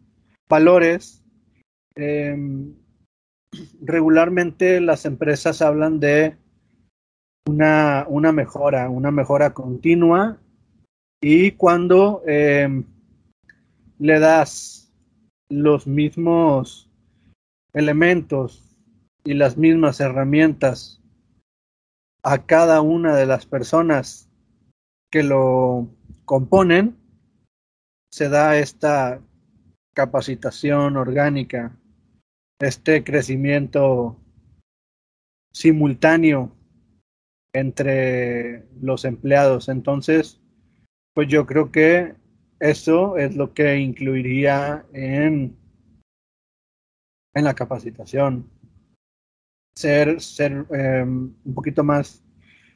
valores, 0.48 1.22
eh, 1.96 2.36
regularmente 3.82 4.80
las 4.80 5.04
empresas 5.04 5.62
hablan 5.62 6.00
de 6.00 6.36
una, 7.46 8.06
una, 8.08 8.32
mejora, 8.32 8.88
una 8.88 9.10
mejora 9.10 9.52
continua 9.52 10.38
y 11.20 11.52
cuando 11.52 12.22
eh, 12.26 12.82
le 13.98 14.18
das 14.18 14.92
los 15.48 15.86
mismos 15.86 16.90
elementos 17.72 18.76
y 19.24 19.34
las 19.34 19.56
mismas 19.56 20.00
herramientas 20.00 21.03
a 22.24 22.46
cada 22.46 22.80
una 22.80 23.14
de 23.14 23.26
las 23.26 23.44
personas 23.44 24.30
que 25.10 25.22
lo 25.22 25.88
componen, 26.24 26.96
se 28.10 28.30
da 28.30 28.56
esta 28.56 29.20
capacitación 29.94 30.96
orgánica, 30.96 31.76
este 32.58 33.04
crecimiento 33.04 34.16
simultáneo 35.52 36.50
entre 37.52 38.64
los 38.80 39.04
empleados. 39.04 39.68
Entonces, 39.68 40.40
pues 41.12 41.28
yo 41.28 41.44
creo 41.44 41.70
que 41.70 42.14
eso 42.58 43.18
es 43.18 43.36
lo 43.36 43.52
que 43.52 43.76
incluiría 43.76 44.86
en, 44.94 45.58
en 47.34 47.44
la 47.44 47.54
capacitación. 47.54 48.53
Ser, 49.74 50.20
ser 50.20 50.66
eh, 50.72 51.02
un 51.04 51.54
poquito 51.54 51.82
más 51.82 52.22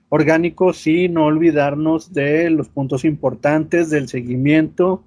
orgánicos 0.08 0.86
y 0.86 1.08
no 1.08 1.26
olvidarnos 1.26 2.12
de 2.12 2.50
los 2.50 2.68
puntos 2.68 3.04
importantes 3.04 3.90
del 3.90 4.08
seguimiento 4.08 5.04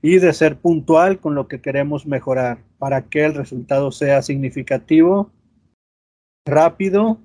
y 0.00 0.18
de 0.18 0.32
ser 0.32 0.56
puntual 0.56 1.20
con 1.20 1.34
lo 1.34 1.46
que 1.46 1.60
queremos 1.60 2.06
mejorar 2.06 2.58
para 2.78 3.02
que 3.02 3.24
el 3.24 3.34
resultado 3.34 3.92
sea 3.92 4.22
significativo, 4.22 5.30
rápido 6.44 7.18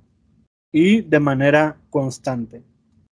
y 0.72 1.02
de 1.02 1.20
manera 1.20 1.78
constante. 1.90 2.62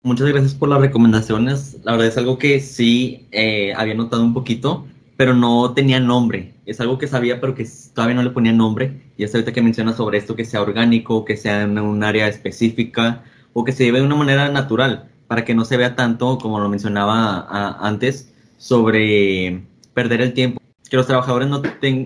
Muchas 0.02 0.28
gracias 0.28 0.54
por 0.54 0.68
las 0.68 0.80
recomendaciones. 0.80 1.78
La 1.82 1.92
verdad 1.92 2.06
es 2.06 2.16
algo 2.16 2.38
que 2.38 2.60
sí 2.60 3.26
eh, 3.32 3.74
había 3.74 3.94
notado 3.94 4.22
un 4.22 4.32
poquito, 4.32 4.86
pero 5.16 5.34
no 5.34 5.74
tenía 5.74 5.98
nombre. 5.98 6.54
Es 6.66 6.80
algo 6.80 6.98
que 6.98 7.08
sabía, 7.08 7.40
pero 7.40 7.56
que 7.56 7.66
todavía 7.92 8.14
no 8.14 8.22
le 8.22 8.30
ponía 8.30 8.52
nombre. 8.52 9.07
Y 9.18 9.24
es 9.24 9.34
ahorita 9.34 9.52
que 9.52 9.60
menciona 9.60 9.92
sobre 9.92 10.16
esto, 10.16 10.36
que 10.36 10.44
sea 10.44 10.62
orgánico, 10.62 11.24
que 11.24 11.36
sea 11.36 11.62
en 11.62 11.76
un 11.78 12.04
área 12.04 12.28
específica, 12.28 13.24
o 13.52 13.64
que 13.64 13.72
se 13.72 13.84
lleve 13.84 13.98
de 13.98 14.06
una 14.06 14.14
manera 14.14 14.48
natural, 14.48 15.10
para 15.26 15.44
que 15.44 15.54
no 15.54 15.64
se 15.64 15.76
vea 15.76 15.96
tanto, 15.96 16.38
como 16.38 16.60
lo 16.60 16.68
mencionaba 16.68 17.46
antes, 17.86 18.32
sobre 18.56 19.64
perder 19.92 20.20
el 20.22 20.32
tiempo. 20.32 20.62
Que 20.88 20.96
los 20.96 21.08
trabajadores 21.08 21.48
no, 21.48 21.60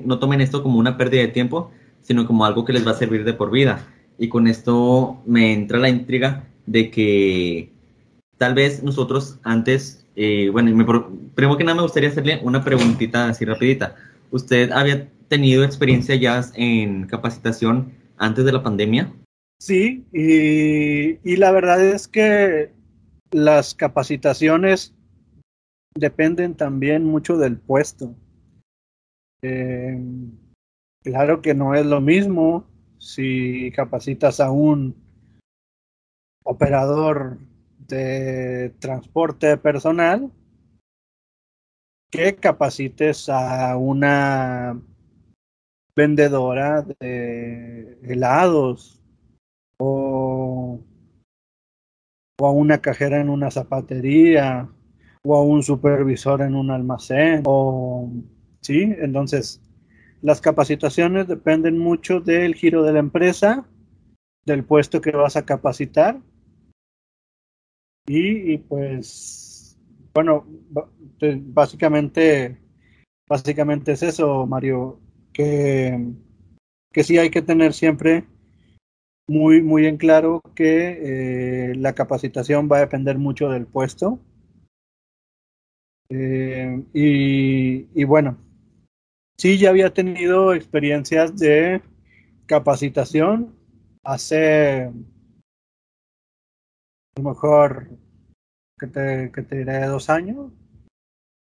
no 0.06 0.18
tomen 0.18 0.40
esto 0.40 0.62
como 0.62 0.78
una 0.78 0.96
pérdida 0.96 1.20
de 1.20 1.28
tiempo, 1.28 1.70
sino 2.00 2.26
como 2.26 2.46
algo 2.46 2.64
que 2.64 2.72
les 2.72 2.86
va 2.86 2.92
a 2.92 2.94
servir 2.94 3.24
de 3.24 3.34
por 3.34 3.50
vida. 3.50 3.86
Y 4.18 4.28
con 4.28 4.46
esto 4.46 5.20
me 5.26 5.52
entra 5.52 5.78
la 5.78 5.90
intriga 5.90 6.44
de 6.64 6.90
que 6.90 7.72
tal 8.38 8.54
vez 8.54 8.82
nosotros 8.82 9.38
antes, 9.42 10.06
eh, 10.16 10.48
bueno, 10.50 10.74
me, 10.74 10.84
primero 11.34 11.58
que 11.58 11.64
nada 11.64 11.76
me 11.76 11.82
gustaría 11.82 12.08
hacerle 12.08 12.40
una 12.42 12.64
preguntita 12.64 13.28
así 13.28 13.44
rapidita. 13.44 13.96
¿Usted 14.30 14.72
había 14.72 15.08
tenido 15.32 15.64
experiencia 15.64 16.14
ya 16.14 16.42
en 16.56 17.06
capacitación 17.06 17.94
antes 18.18 18.44
de 18.44 18.52
la 18.52 18.62
pandemia? 18.62 19.10
Sí, 19.58 20.04
y, 20.12 21.36
la 21.36 21.50
verdad 21.52 21.82
es 21.82 22.06
que 22.06 22.70
las 23.30 23.74
capacitaciones 23.74 24.94
dependen 25.94 26.54
también 26.54 27.06
mucho 27.06 27.38
del 27.38 27.56
puesto. 27.56 28.14
Eh, 29.40 29.98
claro 31.02 31.40
que 31.40 31.54
no 31.54 31.74
es 31.74 31.86
lo 31.86 32.02
mismo 32.02 32.66
si 32.98 33.72
capacitas 33.72 34.38
a 34.38 34.50
un 34.50 34.94
operador 36.44 37.38
de 37.88 38.74
transporte 38.80 39.56
personal 39.56 40.30
que 42.10 42.36
capacites 42.36 43.30
a 43.30 43.78
una 43.78 44.78
vendedora 45.94 46.82
de 46.82 47.98
helados 48.02 49.00
o, 49.78 50.80
a 52.38 52.50
una 52.50 52.78
cajera 52.78 53.20
en 53.20 53.28
una 53.28 53.50
zapatería 53.50 54.68
o 55.24 55.36
a 55.36 55.42
un 55.42 55.62
supervisor 55.62 56.42
en 56.42 56.54
un 56.54 56.70
almacén 56.70 57.42
o 57.44 58.10
sí, 58.60 58.94
entonces 58.98 59.60
las 60.22 60.40
capacitaciones 60.40 61.28
dependen 61.28 61.78
mucho 61.78 62.20
del 62.20 62.54
giro 62.54 62.82
de 62.82 62.92
la 62.92 62.98
empresa, 63.00 63.66
del 64.44 64.64
puesto 64.64 65.00
que 65.00 65.10
vas 65.10 65.36
a 65.36 65.44
capacitar 65.44 66.20
y, 68.06 68.52
y 68.54 68.58
pues 68.58 69.78
bueno, 70.14 70.46
básicamente 71.20 72.58
básicamente 73.28 73.92
es 73.92 74.02
eso, 74.02 74.46
Mario, 74.46 75.00
que 75.32 75.98
que 76.92 77.04
sí 77.04 77.18
hay 77.18 77.30
que 77.30 77.42
tener 77.42 77.72
siempre 77.72 78.24
muy, 79.26 79.62
muy 79.62 79.86
en 79.86 79.96
claro 79.96 80.42
que 80.54 81.70
eh, 81.70 81.74
la 81.76 81.94
capacitación 81.94 82.68
va 82.70 82.78
a 82.78 82.80
depender 82.80 83.18
mucho 83.18 83.48
del 83.48 83.66
puesto. 83.66 84.20
Eh, 86.10 86.84
y, 86.92 87.88
y, 87.98 88.04
bueno, 88.04 88.36
sí, 89.38 89.58
ya 89.58 89.70
había 89.70 89.94
tenido 89.94 90.52
experiencias 90.52 91.36
de 91.38 91.80
capacitación 92.46 93.54
hace 94.04 94.82
a 94.84 94.92
lo 97.16 97.22
mejor 97.22 97.88
que 98.78 98.86
te, 98.88 99.32
que 99.32 99.42
te 99.42 99.58
diré 99.58 99.86
dos 99.86 100.10
años. 100.10 100.52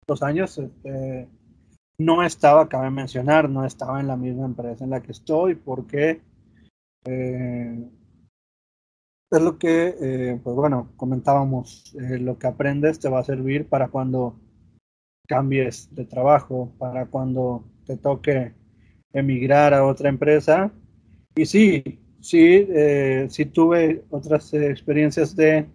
Dos 0.08 0.24
años. 0.24 0.58
Este, 0.58 1.28
no 1.98 2.24
estaba, 2.24 2.68
cabe 2.68 2.90
mencionar, 2.90 3.50
no 3.50 3.66
estaba 3.66 4.00
en 4.00 4.08
la 4.08 4.18
misma 4.18 4.46
empresa 4.46 4.84
en 4.84 4.90
la 4.90 5.02
que 5.02 5.12
estoy 5.12 5.56
porque 5.56 6.22
eh, 7.06 7.90
es 9.32 9.42
lo 9.42 9.58
que, 9.58 9.96
eh, 10.02 10.40
pues 10.44 10.56
bueno, 10.56 10.92
comentábamos, 10.98 11.94
eh, 11.96 12.18
lo 12.20 12.38
que 12.38 12.48
aprendes 12.48 13.00
te 13.00 13.10
va 13.10 13.20
a 13.20 13.24
servir 13.24 13.68
para 13.68 13.90
cuando 13.90 14.40
cambies 15.28 15.94
de 15.94 16.06
trabajo, 16.06 16.74
para 16.78 17.08
cuando 17.08 17.66
te 17.86 17.98
toque 17.98 18.54
emigrar 19.14 19.74
a 19.74 19.86
otra 19.86 20.10
empresa. 20.10 20.72
Y 21.36 21.46
sí, 21.46 21.84
sí, 22.22 22.68
sí 23.30 23.46
tuve 23.46 24.06
otras 24.10 24.54
experiencias 24.54 25.36
de 25.36 25.68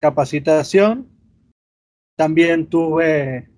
capacitación. 0.00 1.08
También 2.16 2.66
tuve 2.66 3.48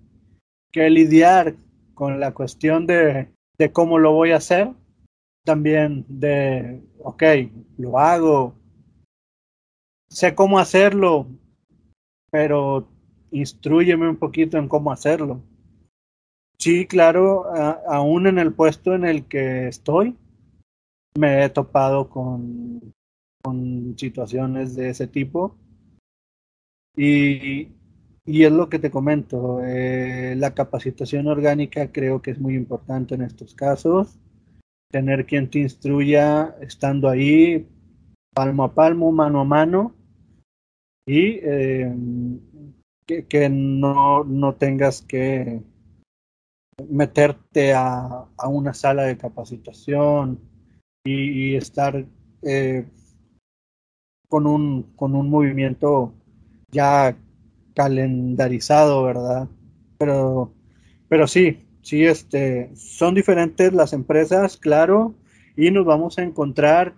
que 0.71 0.89
lidiar 0.89 1.55
con 1.95 2.19
la 2.19 2.33
cuestión 2.33 2.85
de, 2.85 3.29
de 3.57 3.71
cómo 3.71 3.97
lo 3.97 4.11
voy 4.11 4.31
a 4.31 4.37
hacer. 4.37 4.71
También 5.43 6.05
de, 6.07 6.83
ok, 6.99 7.23
lo 7.77 7.99
hago, 7.99 8.55
sé 10.09 10.33
cómo 10.33 10.59
hacerlo, 10.59 11.27
pero 12.31 12.87
instruyeme 13.31 14.09
un 14.09 14.17
poquito 14.17 14.57
en 14.57 14.67
cómo 14.67 14.91
hacerlo. 14.91 15.41
Sí, 16.57 16.87
claro, 16.87 17.45
aún 17.87 18.27
en 18.27 18.39
el 18.39 18.53
puesto 18.53 18.95
en 18.95 19.05
el 19.05 19.27
que 19.27 19.67
estoy, 19.67 20.17
me 21.17 21.43
he 21.43 21.49
topado 21.49 22.09
con, 22.09 22.93
con 23.43 23.95
situaciones 23.97 24.75
de 24.75 24.89
ese 24.89 25.07
tipo. 25.07 25.55
Y, 26.97 27.67
y 28.25 28.43
es 28.43 28.51
lo 28.51 28.69
que 28.69 28.79
te 28.79 28.89
comento, 28.89 29.63
eh, 29.63 30.35
la 30.35 30.55
capacitación 30.55 31.27
orgánica 31.27 31.91
creo 31.91 32.21
que 32.21 32.31
es 32.31 32.39
muy 32.39 32.55
importante 32.55 33.13
en 33.13 33.21
estos 33.21 33.53
casos. 33.53 34.17
Tener 34.91 35.25
quien 35.27 35.49
te 35.49 35.59
instruya 35.59 36.55
estando 36.59 37.07
ahí, 37.07 37.67
palmo 38.33 38.63
a 38.63 38.73
palmo, 38.73 39.11
mano 39.11 39.41
a 39.41 39.43
mano, 39.43 39.95
y 41.07 41.39
eh, 41.43 41.93
que, 43.05 43.49
no, 43.49 44.23
no, 44.23 44.55
tengas 44.55 45.03
que 45.03 45.61
meterte 46.89 47.73
a, 47.73 48.25
a, 48.37 48.47
una 48.47 48.73
sala 48.73 49.03
de 49.03 49.17
capacitación 49.17 50.39
y, 51.05 51.55
estar 51.55 52.03
eh, 52.41 52.87
con, 54.27 54.47
un, 54.47 54.83
con 54.95 55.15
un 55.15 55.29
movimiento 55.29 56.13
ya 56.71 57.15
calendarizado, 57.75 59.03
¿verdad? 59.03 59.47
Pero, 59.97 60.53
pero 61.07 61.27
sí, 61.27 61.65
sí, 61.81 62.05
este, 62.05 62.71
son 62.75 63.13
diferentes 63.13 63.73
las 63.73 63.93
empresas, 63.93 64.57
claro, 64.57 65.13
y 65.55 65.71
nos 65.71 65.85
vamos 65.85 66.17
a 66.17 66.23
encontrar 66.23 66.95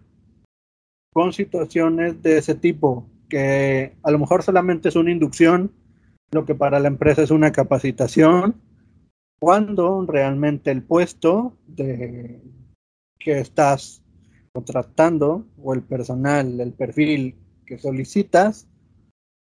con 1.11 1.33
situaciones 1.33 2.21
de 2.21 2.37
ese 2.37 2.55
tipo, 2.55 3.09
que 3.27 3.95
a 4.03 4.11
lo 4.11 4.19
mejor 4.19 4.43
solamente 4.43 4.89
es 4.89 4.95
una 4.95 5.11
inducción, 5.11 5.71
lo 6.31 6.45
que 6.45 6.55
para 6.55 6.79
la 6.79 6.87
empresa 6.87 7.23
es 7.23 7.31
una 7.31 7.51
capacitación, 7.51 8.61
cuando 9.39 10.05
realmente 10.07 10.71
el 10.71 10.83
puesto 10.83 11.57
de 11.67 12.41
que 13.19 13.39
estás 13.39 14.03
contratando 14.53 15.45
o 15.61 15.73
el 15.73 15.83
personal, 15.83 16.59
el 16.59 16.73
perfil 16.73 17.35
que 17.65 17.77
solicitas, 17.77 18.67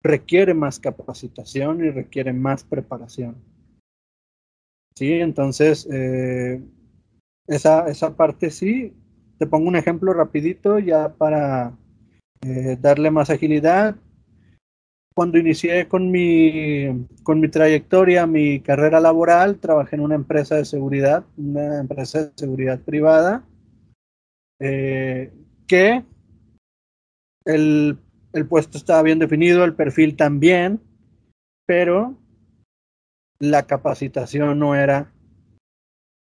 requiere 0.03 0.55
más 0.55 0.79
capacitación 0.79 1.85
y 1.85 1.91
requiere 1.91 2.33
más 2.33 2.65
preparación. 2.65 3.37
Sí, 4.95 5.13
entonces 5.13 5.89
eh, 5.93 6.61
esa, 7.47 7.87
esa 7.89 8.17
parte 8.17 8.51
sí. 8.51 8.95
Te 9.39 9.47
pongo 9.47 9.69
un 9.69 9.77
ejemplo 9.77 10.13
rapidito 10.13 10.79
ya 10.79 11.15
para 11.15 11.77
eh, 12.43 12.77
darle 12.81 13.11
más 13.11 13.31
agilidad. 13.31 13.97
Cuando 15.15 15.39
inicié 15.39 15.89
con 15.89 16.11
mi, 16.11 17.07
con 17.25 17.41
mi 17.41 17.49
trayectoria, 17.49 18.27
mi 18.27 18.61
carrera 18.61 19.01
laboral, 19.01 19.59
trabajé 19.59 19.97
en 19.97 20.03
una 20.03 20.15
empresa 20.15 20.57
de 20.57 20.65
seguridad, 20.65 21.25
una 21.37 21.81
empresa 21.81 22.25
de 22.25 22.33
seguridad 22.37 22.81
privada, 22.81 23.45
eh, 24.61 25.33
que 25.67 26.05
el, 27.45 27.99
el 28.33 28.47
puesto 28.47 28.79
estaba 28.79 29.03
bien 29.03 29.19
definido, 29.19 29.65
el 29.65 29.75
perfil 29.75 30.17
también, 30.17 30.81
pero 31.67 32.17
la 33.39 33.67
capacitación 33.67 34.59
no 34.59 34.75
era 34.75 35.13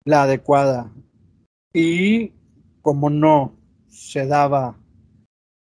la 0.05 0.23
adecuada. 0.23 0.93
Y 1.73 2.33
como 2.81 3.11
no 3.11 3.57
se 3.89 4.27
daba 4.27 4.77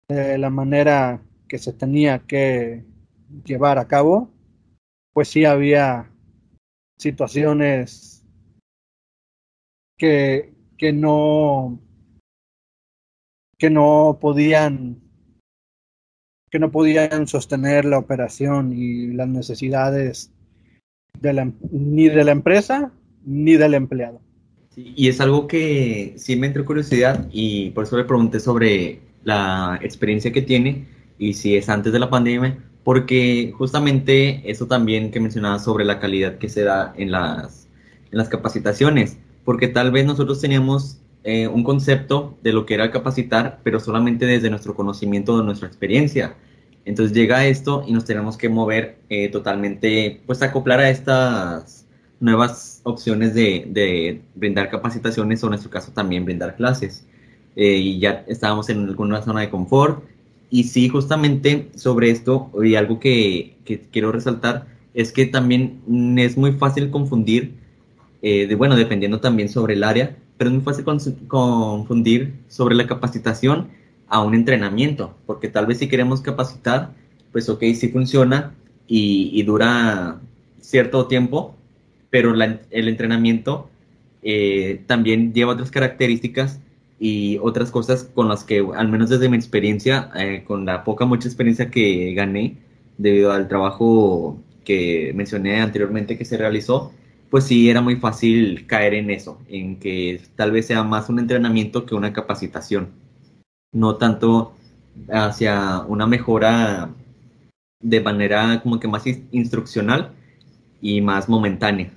de 0.08 0.38
la 0.38 0.50
manera 0.50 1.22
que 1.48 1.58
se 1.58 1.72
tenía 1.72 2.20
que 2.20 2.84
llevar 3.44 3.78
a 3.78 3.88
cabo, 3.88 4.30
pues 5.12 5.28
sí 5.28 5.44
había 5.44 6.10
situaciones 6.98 8.26
que, 9.96 10.54
que 10.76 10.92
no 10.92 11.80
que 13.58 13.70
no 13.70 14.18
podían 14.20 15.07
que 16.50 16.58
no 16.58 16.70
podían 16.70 17.26
sostener 17.26 17.84
la 17.84 17.98
operación 17.98 18.72
y 18.72 19.08
las 19.08 19.28
necesidades 19.28 20.30
de 21.20 21.32
la, 21.32 21.52
ni 21.70 22.08
de 22.08 22.24
la 22.24 22.32
empresa 22.32 22.92
ni 23.24 23.56
del 23.56 23.74
empleado. 23.74 24.20
y 24.76 25.08
es 25.08 25.20
algo 25.20 25.48
que 25.48 26.14
sí 26.16 26.36
me 26.36 26.46
entró 26.46 26.64
curiosidad 26.64 27.26
y 27.32 27.70
por 27.70 27.84
eso 27.84 27.96
le 27.96 28.04
pregunté 28.04 28.40
sobre 28.40 29.00
la 29.24 29.78
experiencia 29.82 30.32
que 30.32 30.42
tiene 30.42 30.86
y 31.18 31.34
si 31.34 31.56
es 31.56 31.68
antes 31.68 31.92
de 31.92 31.98
la 31.98 32.10
pandemia, 32.10 32.58
porque 32.84 33.52
justamente 33.56 34.48
eso 34.50 34.66
también 34.66 35.10
que 35.10 35.20
mencionaba 35.20 35.58
sobre 35.58 35.84
la 35.84 35.98
calidad 35.98 36.38
que 36.38 36.48
se 36.48 36.62
da 36.62 36.94
en 36.96 37.10
las, 37.10 37.68
en 38.10 38.18
las 38.18 38.28
capacitaciones, 38.28 39.18
porque 39.44 39.68
tal 39.68 39.90
vez 39.90 40.06
nosotros 40.06 40.40
teníamos 40.40 41.00
eh, 41.30 41.46
un 41.46 41.62
concepto 41.62 42.38
de 42.42 42.54
lo 42.54 42.64
que 42.64 42.72
era 42.72 42.90
capacitar, 42.90 43.60
pero 43.62 43.80
solamente 43.80 44.24
desde 44.24 44.48
nuestro 44.48 44.74
conocimiento, 44.74 45.36
de 45.36 45.44
nuestra 45.44 45.68
experiencia. 45.68 46.36
Entonces 46.86 47.14
llega 47.14 47.44
esto 47.44 47.84
y 47.86 47.92
nos 47.92 48.06
tenemos 48.06 48.38
que 48.38 48.48
mover 48.48 48.96
eh, 49.10 49.28
totalmente, 49.28 50.22
pues 50.24 50.40
acoplar 50.40 50.80
a 50.80 50.88
estas 50.88 51.84
nuevas 52.18 52.80
opciones 52.82 53.34
de, 53.34 53.66
de 53.68 54.22
brindar 54.36 54.70
capacitaciones 54.70 55.42
o 55.42 55.48
en 55.48 55.50
nuestro 55.50 55.70
caso 55.70 55.92
también 55.92 56.24
brindar 56.24 56.56
clases. 56.56 57.06
Eh, 57.56 57.76
y 57.76 57.98
ya 57.98 58.24
estábamos 58.26 58.70
en 58.70 58.88
alguna 58.88 59.20
zona 59.20 59.42
de 59.42 59.50
confort. 59.50 60.02
Y 60.48 60.64
sí, 60.64 60.88
justamente 60.88 61.68
sobre 61.74 62.08
esto, 62.08 62.50
y 62.64 62.74
algo 62.74 63.00
que, 63.00 63.54
que 63.66 63.80
quiero 63.92 64.12
resaltar, 64.12 64.66
es 64.94 65.12
que 65.12 65.26
también 65.26 65.82
es 66.16 66.38
muy 66.38 66.52
fácil 66.52 66.90
confundir, 66.90 67.52
de, 68.22 68.54
bueno, 68.56 68.76
dependiendo 68.76 69.20
también 69.20 69.50
sobre 69.50 69.74
el 69.74 69.84
área, 69.84 70.16
pero 70.38 70.50
es 70.50 70.54
muy 70.54 70.64
fácil 70.64 70.84
confundir 71.26 72.34
sobre 72.48 72.76
la 72.76 72.86
capacitación 72.86 73.68
a 74.08 74.22
un 74.22 74.34
entrenamiento, 74.34 75.14
porque 75.26 75.48
tal 75.48 75.66
vez 75.66 75.78
si 75.78 75.88
queremos 75.88 76.20
capacitar, 76.20 76.92
pues 77.32 77.48
ok, 77.48 77.62
sí 77.74 77.88
funciona 77.88 78.54
y, 78.86 79.42
dura 79.42 80.20
cierto 80.60 81.06
tiempo, 81.06 81.54
pero 82.08 82.32
el 82.34 82.88
entrenamiento 82.88 83.68
eh, 84.22 84.82
también 84.86 85.34
lleva 85.34 85.52
otras 85.52 85.70
características 85.70 86.60
y 86.98 87.38
otras 87.42 87.70
cosas 87.70 88.04
con 88.14 88.28
las 88.28 88.44
que, 88.44 88.66
al 88.76 88.88
menos 88.88 89.10
desde 89.10 89.28
mi 89.28 89.36
experiencia, 89.36 90.10
eh, 90.16 90.44
con 90.46 90.64
la 90.64 90.84
poca, 90.84 91.04
mucha 91.04 91.28
experiencia 91.28 91.70
que 91.70 92.14
gané 92.14 92.56
debido 92.96 93.32
al 93.32 93.48
trabajo 93.48 94.38
que 94.64 95.12
mencioné 95.14 95.60
anteriormente 95.60 96.18
que 96.18 96.24
se 96.24 96.36
realizó, 96.36 96.92
pues 97.30 97.44
sí 97.44 97.68
era 97.68 97.80
muy 97.80 97.96
fácil 97.96 98.66
caer 98.66 98.94
en 98.94 99.10
eso, 99.10 99.38
en 99.48 99.78
que 99.78 100.20
tal 100.36 100.50
vez 100.50 100.66
sea 100.66 100.82
más 100.82 101.08
un 101.08 101.18
entrenamiento 101.18 101.86
que 101.86 101.94
una 101.94 102.12
capacitación, 102.12 102.90
no 103.72 103.96
tanto 103.96 104.54
hacia 105.10 105.80
una 105.80 106.06
mejora 106.06 106.90
de 107.80 108.00
manera 108.00 108.60
como 108.62 108.80
que 108.80 108.88
más 108.88 109.04
instruccional 109.30 110.12
y 110.80 111.00
más 111.00 111.28
momentánea. 111.28 111.92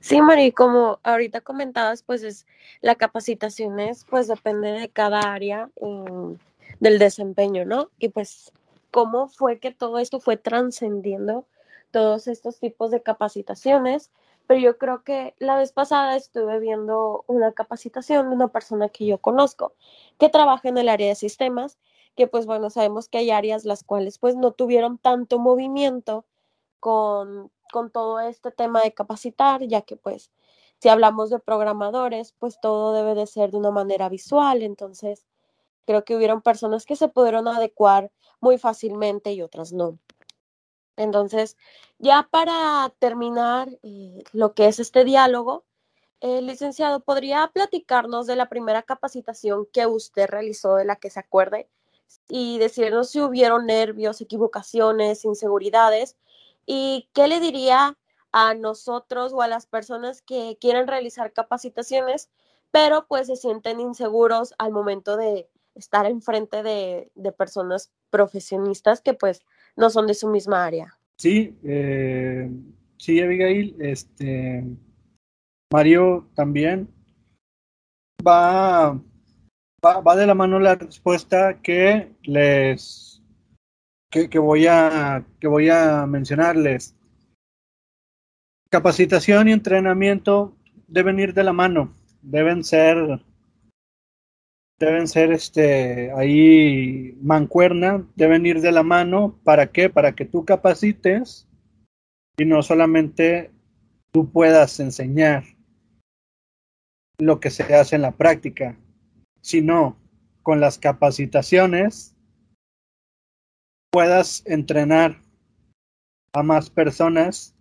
Sí, 0.00 0.22
Mari, 0.22 0.52
como 0.52 1.00
ahorita 1.02 1.40
comentabas, 1.40 2.02
pues 2.02 2.22
es 2.22 2.46
la 2.80 2.94
capacitación 2.94 3.80
es, 3.80 4.04
pues 4.04 4.28
depende 4.28 4.70
de 4.70 4.88
cada 4.88 5.32
área 5.32 5.68
mm, 5.80 6.34
del 6.78 6.98
desempeño, 6.98 7.64
¿no? 7.64 7.90
Y 7.98 8.10
pues 8.10 8.52
cómo 8.92 9.28
fue 9.28 9.58
que 9.58 9.72
todo 9.72 9.98
esto 9.98 10.20
fue 10.20 10.36
trascendiendo 10.36 11.44
todos 11.90 12.28
estos 12.28 12.60
tipos 12.60 12.90
de 12.90 13.02
capacitaciones, 13.02 14.10
pero 14.46 14.60
yo 14.60 14.78
creo 14.78 15.02
que 15.02 15.34
la 15.38 15.56
vez 15.56 15.72
pasada 15.72 16.16
estuve 16.16 16.58
viendo 16.60 17.24
una 17.26 17.52
capacitación 17.52 18.28
de 18.30 18.36
una 18.36 18.48
persona 18.48 18.88
que 18.88 19.06
yo 19.06 19.18
conozco 19.18 19.74
que 20.18 20.28
trabaja 20.28 20.68
en 20.68 20.78
el 20.78 20.88
área 20.88 21.08
de 21.08 21.14
sistemas, 21.14 21.78
que 22.16 22.26
pues 22.26 22.46
bueno, 22.46 22.70
sabemos 22.70 23.08
que 23.08 23.18
hay 23.18 23.30
áreas 23.30 23.64
las 23.64 23.84
cuales 23.84 24.18
pues 24.18 24.36
no 24.36 24.52
tuvieron 24.52 24.98
tanto 24.98 25.38
movimiento 25.38 26.24
con 26.80 27.50
con 27.72 27.90
todo 27.90 28.20
este 28.20 28.50
tema 28.50 28.80
de 28.82 28.94
capacitar, 28.94 29.62
ya 29.66 29.82
que 29.82 29.96
pues 29.96 30.30
si 30.78 30.88
hablamos 30.88 31.30
de 31.30 31.38
programadores, 31.38 32.32
pues 32.38 32.60
todo 32.60 32.92
debe 32.92 33.14
de 33.14 33.26
ser 33.26 33.50
de 33.50 33.58
una 33.58 33.70
manera 33.70 34.08
visual, 34.08 34.62
entonces 34.62 35.26
creo 35.84 36.04
que 36.04 36.16
hubieron 36.16 36.42
personas 36.42 36.84
que 36.84 36.96
se 36.96 37.08
pudieron 37.08 37.48
adecuar 37.48 38.10
muy 38.40 38.58
fácilmente 38.58 39.32
y 39.32 39.42
otras 39.42 39.72
no. 39.72 39.98
Entonces, 40.96 41.56
ya 41.98 42.28
para 42.30 42.92
terminar 42.98 43.68
eh, 43.82 44.24
lo 44.32 44.54
que 44.54 44.68
es 44.68 44.78
este 44.78 45.04
diálogo, 45.04 45.64
licenciado, 46.20 47.00
¿podría 47.00 47.46
platicarnos 47.52 48.26
de 48.26 48.36
la 48.36 48.48
primera 48.48 48.82
capacitación 48.82 49.66
que 49.72 49.86
usted 49.86 50.26
realizó, 50.28 50.76
de 50.76 50.84
la 50.84 50.96
que 50.96 51.10
se 51.10 51.20
acuerde, 51.20 51.68
y 52.28 52.58
decirnos 52.58 53.10
si 53.10 53.20
hubieron 53.20 53.66
nervios, 53.66 54.20
equivocaciones, 54.20 55.24
inseguridades, 55.24 56.16
y 56.64 57.08
qué 57.12 57.28
le 57.28 57.40
diría 57.40 57.96
a 58.32 58.54
nosotros 58.54 59.32
o 59.32 59.42
a 59.42 59.48
las 59.48 59.66
personas 59.66 60.22
que 60.22 60.58
quieren 60.60 60.88
realizar 60.88 61.32
capacitaciones, 61.32 62.28
pero 62.70 63.06
pues 63.06 63.28
se 63.28 63.36
sienten 63.36 63.80
inseguros 63.80 64.54
al 64.58 64.72
momento 64.72 65.16
de 65.16 65.48
estar 65.74 66.06
enfrente 66.06 66.62
de, 66.62 67.10
de 67.14 67.32
personas 67.32 67.92
profesionistas 68.10 69.00
que 69.00 69.14
pues 69.14 69.42
no 69.76 69.90
son 69.90 70.06
de 70.06 70.14
su 70.14 70.28
misma 70.28 70.64
área. 70.64 70.98
Sí, 71.18 71.56
eh, 71.64 72.50
sí, 72.98 73.20
Abigail, 73.20 73.76
este, 73.78 74.64
Mario 75.72 76.28
también 76.34 76.88
va, 78.26 78.92
va, 79.84 80.00
va, 80.00 80.16
de 80.16 80.26
la 80.26 80.34
mano 80.34 80.58
la 80.58 80.74
respuesta 80.74 81.60
que 81.62 82.12
les 82.22 83.22
que, 84.10 84.28
que, 84.28 84.38
voy 84.38 84.66
a 84.66 85.24
que 85.40 85.48
voy 85.48 85.70
a 85.70 86.06
mencionarles. 86.06 86.94
Capacitación 88.70 89.48
y 89.48 89.52
entrenamiento 89.52 90.56
deben 90.86 91.18
ir 91.18 91.34
de 91.34 91.44
la 91.44 91.52
mano, 91.52 91.94
deben 92.22 92.64
ser 92.64 93.22
deben 94.78 95.08
ser 95.08 95.32
este 95.32 96.12
ahí 96.12 97.16
mancuerna, 97.22 98.06
deben 98.14 98.44
ir 98.46 98.60
de 98.60 98.72
la 98.72 98.82
mano, 98.82 99.38
¿para 99.44 99.68
qué? 99.68 99.88
Para 99.88 100.14
que 100.14 100.24
tú 100.24 100.44
capacites 100.44 101.48
y 102.36 102.44
no 102.44 102.62
solamente 102.62 103.50
tú 104.12 104.30
puedas 104.30 104.78
enseñar 104.80 105.44
lo 107.18 107.40
que 107.40 107.50
se 107.50 107.62
hace 107.74 107.96
en 107.96 108.02
la 108.02 108.12
práctica, 108.12 108.78
sino 109.40 109.96
con 110.42 110.60
las 110.60 110.78
capacitaciones 110.78 112.14
puedas 113.90 114.42
entrenar 114.46 115.22
a 116.34 116.42
más 116.42 116.68
personas 116.68 117.54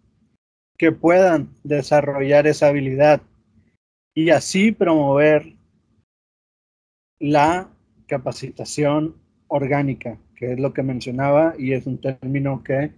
que 0.77 0.91
puedan 0.91 1.53
desarrollar 1.63 2.45
esa 2.47 2.67
habilidad 2.67 3.21
y 4.13 4.31
así 4.31 4.73
promover 4.73 5.55
la 7.19 7.69
capacitación 8.07 9.15
orgánica, 9.47 10.17
que 10.35 10.53
es 10.53 10.59
lo 10.59 10.73
que 10.73 10.83
mencionaba 10.83 11.55
y 11.57 11.73
es 11.73 11.85
un 11.87 11.99
término 11.99 12.63
que 12.63 12.91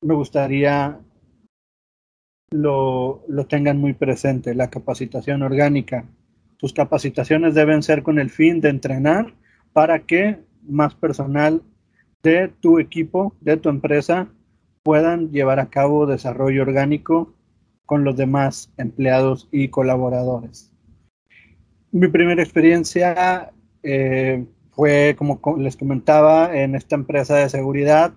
me 0.00 0.14
gustaría 0.14 1.00
lo, 2.50 3.24
lo 3.28 3.46
tengan 3.46 3.78
muy 3.78 3.94
presente, 3.94 4.54
la 4.54 4.70
capacitación 4.70 5.42
orgánica. 5.42 6.04
Tus 6.56 6.72
capacitaciones 6.72 7.54
deben 7.54 7.82
ser 7.82 8.02
con 8.02 8.18
el 8.18 8.30
fin 8.30 8.60
de 8.60 8.68
entrenar 8.68 9.34
para 9.72 10.00
que 10.00 10.38
más 10.62 10.94
personal 10.94 11.62
de 12.22 12.48
tu 12.48 12.78
equipo, 12.78 13.34
de 13.40 13.56
tu 13.56 13.68
empresa, 13.68 14.28
puedan 14.82 15.30
llevar 15.30 15.60
a 15.60 15.70
cabo 15.70 16.06
desarrollo 16.06 16.62
orgánico 16.62 17.34
con 17.86 18.04
los 18.04 18.16
demás 18.16 18.72
empleados 18.76 19.48
y 19.50 19.68
colaboradores. 19.68 20.71
Mi 21.94 22.08
primera 22.08 22.42
experiencia 22.42 23.52
eh, 23.82 24.46
fue, 24.70 25.14
como 25.18 25.38
les 25.58 25.76
comentaba, 25.76 26.56
en 26.56 26.74
esta 26.74 26.94
empresa 26.94 27.36
de 27.36 27.50
seguridad. 27.50 28.14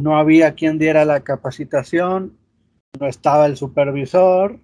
No 0.00 0.16
había 0.16 0.54
quien 0.54 0.78
diera 0.78 1.04
la 1.04 1.24
capacitación, 1.24 2.38
no 3.00 3.08
estaba 3.08 3.46
el 3.46 3.56
supervisor, 3.56 4.60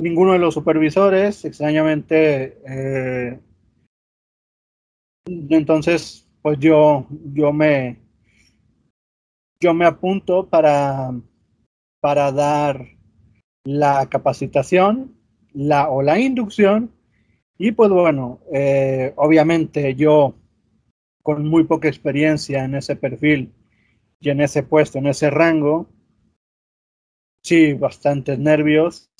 ninguno 0.00 0.32
de 0.32 0.38
los 0.38 0.54
supervisores, 0.54 1.44
extrañamente. 1.44 2.60
Eh, 2.64 3.40
entonces, 5.26 6.28
pues 6.40 6.56
yo, 6.60 7.06
yo 7.32 7.52
me, 7.52 7.98
yo 9.60 9.74
me 9.74 9.86
apunto 9.86 10.48
para, 10.48 11.10
para 12.00 12.30
dar 12.30 12.86
la 13.64 14.08
capacitación 14.08 15.19
la 15.52 15.90
o 15.90 16.02
la 16.02 16.18
inducción 16.18 16.90
y 17.62 17.72
pues 17.72 17.90
bueno, 17.90 18.40
eh, 18.54 19.12
obviamente 19.16 19.94
yo 19.94 20.34
con 21.22 21.46
muy 21.46 21.64
poca 21.64 21.88
experiencia 21.88 22.64
en 22.64 22.74
ese 22.74 22.96
perfil 22.96 23.52
y 24.18 24.30
en 24.30 24.40
ese 24.40 24.62
puesto, 24.62 24.96
en 24.96 25.08
ese 25.08 25.28
rango, 25.28 25.86
sí, 27.42 27.74
bastantes 27.74 28.38
nervios, 28.38 29.10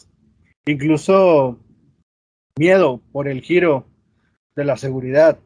incluso 0.64 1.58
miedo 2.58 3.02
por 3.12 3.28
el 3.28 3.42
giro 3.42 3.86
de 4.56 4.64
la 4.64 4.78
seguridad 4.78 5.38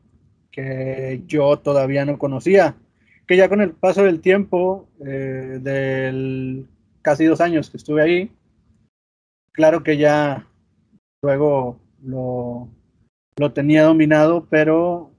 que 0.53 1.23
yo 1.27 1.59
todavía 1.59 2.05
no 2.05 2.17
conocía, 2.17 2.77
que 3.27 3.37
ya 3.37 3.49
con 3.49 3.61
el 3.61 3.73
paso 3.73 4.05
del 4.05 4.21
tiempo, 4.21 4.89
eh, 5.05 5.59
del 5.61 6.69
casi 7.03 7.25
dos 7.25 7.41
años 7.41 7.71
que 7.71 7.77
estuve 7.77 8.03
ahí, 8.03 8.31
claro 9.51 9.83
que 9.83 9.97
ya 9.97 10.47
luego 11.25 11.81
lo, 12.03 12.69
lo 13.37 13.53
tenía 13.53 13.85
dominado, 13.85 14.47
pero 14.51 15.11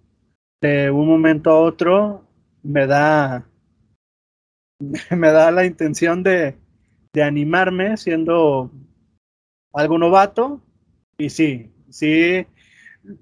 de 0.61 0.91
un 0.91 1.07
momento 1.07 1.49
a 1.49 1.59
otro 1.59 2.23
me 2.61 2.85
da 2.85 3.49
me 5.11 5.31
da 5.31 5.49
la 5.49 5.65
intención 5.65 6.21
de, 6.21 6.57
de 7.11 7.23
animarme 7.23 7.97
siendo 7.97 8.69
algo 9.73 9.97
novato. 9.97 10.61
Y 11.17 11.29
sí, 11.29 11.71
sí, 11.89 12.45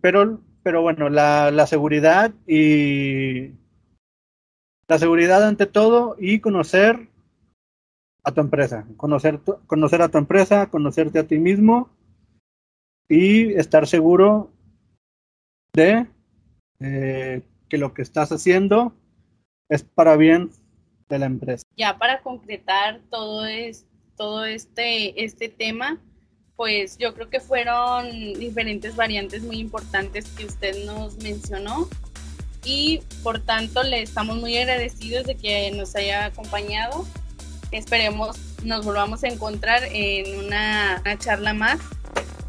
pero, 0.01 0.41
pero 0.61 0.81
bueno, 0.81 1.09
la, 1.09 1.51
la 1.51 1.67
seguridad 1.67 2.33
y 2.45 3.51
la 4.89 4.99
seguridad 4.99 5.47
ante 5.47 5.67
todo 5.67 6.17
y 6.19 6.39
conocer 6.39 7.07
a 8.25 8.31
tu 8.31 8.41
empresa, 8.41 8.85
conocer, 8.97 9.39
conocer 9.67 10.01
a 10.01 10.09
tu 10.09 10.17
empresa, 10.17 10.69
conocerte 10.69 11.19
a 11.19 11.27
ti 11.27 11.37
mismo 11.39 11.92
y 13.09 13.53
estar 13.53 13.87
seguro 13.87 14.51
de 15.73 16.05
eh, 16.79 17.41
que 17.69 17.77
lo 17.77 17.93
que 17.93 18.01
estás 18.01 18.31
haciendo 18.31 18.93
es 19.69 19.83
para 19.83 20.15
bien 20.15 20.51
de 21.09 21.19
la 21.19 21.25
empresa. 21.25 21.63
Ya 21.75 21.97
para 21.97 22.21
concretar 22.21 23.01
todo, 23.09 23.45
es, 23.45 23.85
todo 24.15 24.45
este, 24.45 25.23
este 25.23 25.49
tema, 25.49 25.99
pues 26.55 26.97
yo 26.97 27.13
creo 27.13 27.29
que 27.29 27.39
fueron 27.39 28.33
diferentes 28.33 28.95
variantes 28.95 29.43
muy 29.43 29.57
importantes 29.57 30.27
que 30.29 30.45
usted 30.45 30.85
nos 30.85 31.17
mencionó 31.17 31.87
y 32.63 33.01
por 33.23 33.39
tanto 33.39 33.83
le 33.83 34.01
estamos 34.01 34.37
muy 34.37 34.55
agradecidos 34.57 35.25
de 35.25 35.35
que 35.35 35.71
nos 35.71 35.95
haya 35.95 36.25
acompañado. 36.25 37.05
Esperemos 37.71 38.37
nos 38.63 38.85
volvamos 38.85 39.23
a 39.23 39.27
encontrar 39.27 39.83
en 39.91 40.45
una, 40.45 41.01
una 41.01 41.17
charla 41.17 41.53
más 41.53 41.79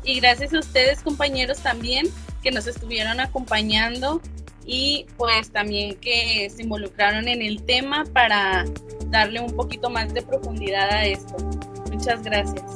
y 0.05 0.21
gracias 0.21 0.53
a 0.53 0.59
ustedes 0.59 1.03
compañeros 1.03 1.59
también 1.59 2.07
que 2.43 2.51
nos 2.51 2.67
estuvieron 2.67 3.21
acompañando 3.21 4.21
y 4.67 5.07
pues 5.17 5.51
también 5.51 5.97
que 5.97 6.51
se 6.55 6.63
involucraron 6.63 7.29
en 7.29 7.43
el 7.43 7.63
tema 7.63 8.05
para 8.13 8.65
darle 9.07 9.41
un 9.41 9.55
poquito 9.55 9.91
más 9.91 10.13
de 10.15 10.23
profundidad 10.23 10.91
a 10.91 11.05
esto. 11.05 11.37
Muchas 11.91 12.23
gracias. 12.23 12.74